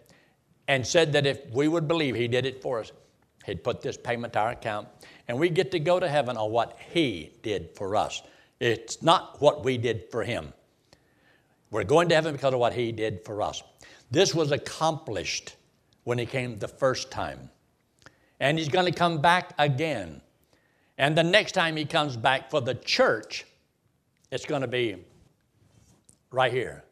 and 0.69 0.87
said 0.87 1.13
that 1.15 1.27
if 1.27 1.51
we 1.51 1.67
would 1.67 1.89
believe 1.89 2.15
He 2.15 2.29
did 2.29 2.47
it 2.47 2.63
for 2.63 2.79
us, 2.79 2.93
He'd 3.47 3.65
put 3.65 3.81
this 3.81 3.97
payment 3.97 4.35
to 4.35 4.39
our 4.41 4.51
account, 4.51 4.89
and 5.27 5.39
we 5.39 5.49
get 5.49 5.71
to 5.71 5.81
go 5.81 5.99
to 5.99 6.09
heaven 6.09 6.37
on 6.37 6.51
what 6.51 6.79
He 6.91 7.33
did 7.43 7.71
for 7.75 7.97
us. 7.97 8.23
It's 8.61 9.03
not 9.03 9.41
what 9.41 9.65
we 9.65 9.79
did 9.79 10.11
for 10.11 10.23
Him. 10.23 10.53
We're 11.71 11.85
going 11.85 12.09
to 12.11 12.15
heaven 12.15 12.35
because 12.35 12.53
of 12.53 12.61
what 12.61 12.75
He 12.75 12.93
did 12.93 13.25
for 13.25 13.43
us. 13.43 13.63
This 14.11 14.35
was 14.35 14.53
accomplished 14.53 15.57
when 16.05 16.19
He 16.19 16.27
came 16.27 16.59
the 16.59 16.69
first 16.69 17.11
time. 17.11 17.51
And 18.39 18.59
He's 18.59 18.69
going 18.69 18.87
to 18.87 18.93
come 18.93 19.21
back 19.21 19.55
again. 19.59 20.21
And 20.99 21.17
the 21.17 21.25
next 21.25 21.53
time 21.53 21.77
He 21.77 21.87
comes 21.87 22.17
back 22.17 22.51
for 22.51 22.61
the 22.61 22.75
church, 22.75 23.47
it's 24.31 24.45
going 24.45 24.63
to 24.63 24.69
be 24.69 24.97
right 26.31 26.53
here. 26.53 26.85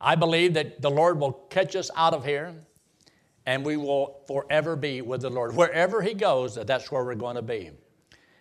I 0.00 0.14
believe 0.14 0.54
that 0.54 0.80
the 0.80 0.90
Lord 0.90 1.20
will 1.20 1.32
catch 1.32 1.76
us 1.76 1.90
out 1.94 2.14
of 2.14 2.24
here 2.24 2.54
and 3.46 3.64
we 3.64 3.76
will 3.76 4.20
forever 4.26 4.76
be 4.76 5.02
with 5.02 5.22
the 5.22 5.30
Lord. 5.30 5.54
Wherever 5.54 6.00
He 6.00 6.14
goes, 6.14 6.54
that's 6.54 6.90
where 6.90 7.04
we're 7.04 7.14
going 7.14 7.36
to 7.36 7.42
be. 7.42 7.70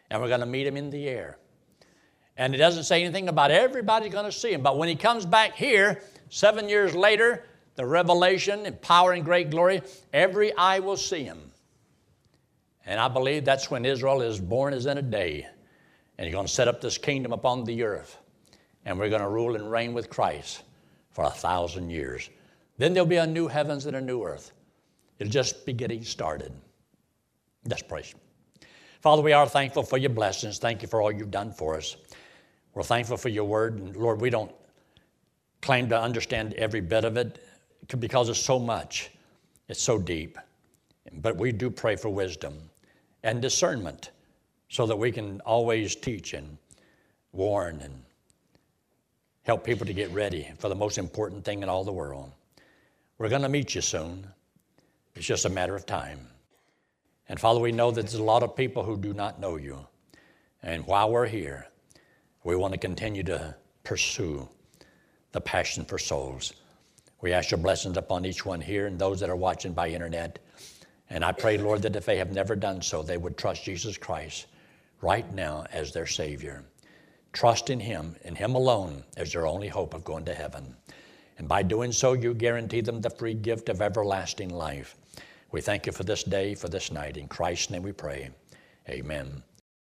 And 0.10 0.22
we're 0.22 0.28
going 0.28 0.40
to 0.40 0.46
meet 0.46 0.68
Him 0.68 0.78
in 0.78 0.90
the 0.90 1.08
air. 1.08 1.38
And 2.38 2.56
it 2.56 2.58
doesn't 2.58 2.84
say 2.84 3.04
anything 3.04 3.28
about 3.28 3.52
everybody 3.52 4.08
going 4.10 4.26
to 4.26 4.32
see 4.32 4.54
Him. 4.54 4.62
But 4.62 4.78
when 4.78 4.88
He 4.88 4.96
comes 4.96 5.26
back 5.26 5.56
here, 5.56 6.02
seven 6.30 6.70
years 6.70 6.96
later, 6.96 7.46
the 7.76 7.86
revelation 7.86 8.66
and 8.66 8.82
power 8.82 9.12
and 9.14 9.26
great 9.26 9.50
glory, 9.50 9.82
every 10.14 10.56
eye 10.56 10.80
will 10.80 10.98
see 10.98 11.24
Him. 11.24 11.40
And 12.86 13.00
I 13.00 13.08
believe 13.08 13.46
that's 13.46 13.70
when 13.70 13.86
Israel 13.86 14.22
is 14.22 14.40
born 14.40 14.74
as 14.74 14.86
in 14.86 14.98
a 14.98 15.02
day. 15.02 15.46
And 16.18 16.26
He's 16.26 16.34
going 16.34 16.48
to 16.48 16.54
set 16.54 16.68
up 16.68 16.82
this 16.82 16.98
kingdom 16.98 17.34
upon 17.34 17.66
the 17.66 17.84
earth. 17.84 18.18
And 18.86 18.98
we're 18.98 19.10
going 19.10 19.22
to 19.22 19.28
rule 19.28 19.56
and 19.56 19.70
reign 19.70 19.94
with 19.94 20.10
Christ 20.10 20.64
for 21.12 21.26
a 21.26 21.30
thousand 21.30 21.90
years. 21.90 22.30
Then 22.78 22.94
there'll 22.94 23.08
be 23.08 23.18
a 23.18 23.28
new 23.28 23.48
heavens 23.48 23.86
and 23.86 23.96
a 23.96 24.02
new 24.02 24.24
earth. 24.24 24.52
It'll 25.20 25.32
just 25.32 25.66
be 25.66 25.74
getting 25.74 26.04
started. 26.04 26.52
Let's 27.66 27.84
pray. 27.84 28.04
Father, 29.02 29.22
we 29.22 29.34
are 29.34 29.48
thankful 29.48 29.84
for 29.84 29.98
your 29.98 30.10
blessings. 30.10 30.60
Thank 30.60 30.82
you 30.82 30.88
for 30.88 31.02
all 31.02 31.12
you've 31.12 31.32
done 31.32 31.52
for 31.52 31.78
us. 31.78 31.96
We're 32.74 32.84
thankful 32.84 33.18
for 33.18 33.30
your 33.30 33.46
word. 33.46 33.78
And 33.80 33.96
Lord, 33.96 34.22
we 34.22 34.30
don't 34.30 34.52
claim 35.62 35.90
to 35.90 36.00
understand 36.00 36.54
every 36.54 36.82
bit 36.82 37.04
of 37.04 37.18
it 37.18 37.44
because 38.00 38.30
it's 38.30 38.40
so 38.40 38.60
much, 38.60 39.10
it's 39.68 39.82
so 39.82 39.98
deep. 39.98 40.38
But 41.14 41.38
we 41.38 41.52
do 41.52 41.70
pray 41.70 41.96
for 41.96 42.10
wisdom 42.10 42.54
and 43.24 43.42
discernment 43.42 44.12
so 44.70 44.86
that 44.86 44.96
we 44.96 45.12
can 45.12 45.42
always 45.42 45.96
teach 45.96 46.34
and 46.34 46.58
warn 47.32 47.82
and 47.82 48.04
help 49.50 49.64
people 49.64 49.88
to 49.88 49.94
get 49.94 50.12
ready 50.12 50.48
for 50.60 50.70
the 50.70 50.76
most 50.76 51.00
important 51.00 51.44
thing 51.44 51.64
in 51.64 51.70
all 51.70 51.84
the 51.84 51.92
world. 51.92 52.32
We're 53.18 53.30
going 53.30 53.42
to 53.42 53.50
meet 53.50 53.74
you 53.74 53.82
soon. 53.82 54.28
It's 55.16 55.26
just 55.26 55.46
a 55.46 55.50
matter 55.50 55.76
of 55.76 55.88
time. 55.88 56.20
And 57.28 57.40
Father, 57.40 57.60
we 57.60 57.72
know 57.72 57.90
that 57.90 58.04
there's 58.04 58.14
a 58.14 58.24
lot 58.24 58.44
of 58.44 58.56
people 58.56 58.84
who 58.84 58.96
do 58.96 59.12
not 59.12 59.40
know 59.40 59.56
you. 59.56 59.88
And 60.62 60.86
while 60.86 61.10
we're 61.10 61.26
here, 61.26 61.68
we 62.44 62.56
want 62.56 62.76
to 62.76 62.80
continue 62.80 63.24
to 63.24 63.56
pursue 63.84 64.48
the 65.32 65.42
passion 65.42 65.84
for 65.84 65.98
souls. 65.98 66.54
We 67.22 67.34
ask 67.34 67.50
your 67.50 67.58
blessings 67.58 67.98
upon 67.98 68.28
each 68.28 68.46
one 68.46 68.62
here 68.62 68.86
and 68.86 69.00
those 69.00 69.20
that 69.20 69.32
are 69.32 69.36
watching 69.36 69.74
by 69.74 69.90
internet. 69.90 70.38
And 71.10 71.26
I 71.26 71.32
pray, 71.32 71.58
Lord, 71.58 71.82
that 71.82 71.96
if 71.96 72.06
they 72.06 72.18
have 72.18 72.32
never 72.32 72.56
done 72.56 72.84
so, 72.84 73.02
they 73.02 73.18
would 73.18 73.36
trust 73.36 73.64
Jesus 73.64 73.98
Christ 73.98 74.46
right 75.02 75.34
now 75.34 75.66
as 75.72 75.92
their 75.92 76.06
Savior. 76.06 76.64
Trust 77.34 77.70
in 77.70 77.80
Him 77.80 78.16
and 78.24 78.38
Him 78.38 78.56
alone 78.56 79.04
as 79.18 79.32
their 79.34 79.48
only 79.48 79.68
hope 79.68 79.94
of 79.94 80.04
going 80.04 80.26
to 80.26 80.34
heaven. 80.34 80.76
And 81.38 81.48
by 81.48 81.64
doing 81.64 81.92
so, 81.92 82.14
you 82.14 82.34
guarantee 82.34 82.82
them 82.82 83.02
the 83.02 83.10
free 83.10 83.34
gift 83.34 83.70
of 83.70 83.82
everlasting 83.82 84.50
life. 84.50 84.98
We 85.52 85.62
thank 85.62 85.86
you 85.86 85.92
for 85.92 86.04
this 86.04 86.24
day, 86.24 86.54
for 86.54 86.70
this 86.70 86.92
night. 86.92 87.18
In 87.18 87.28
Christ's 87.28 87.70
name 87.70 87.84
we 87.84 87.92
pray. 87.92 88.30
Amen. 88.90 89.44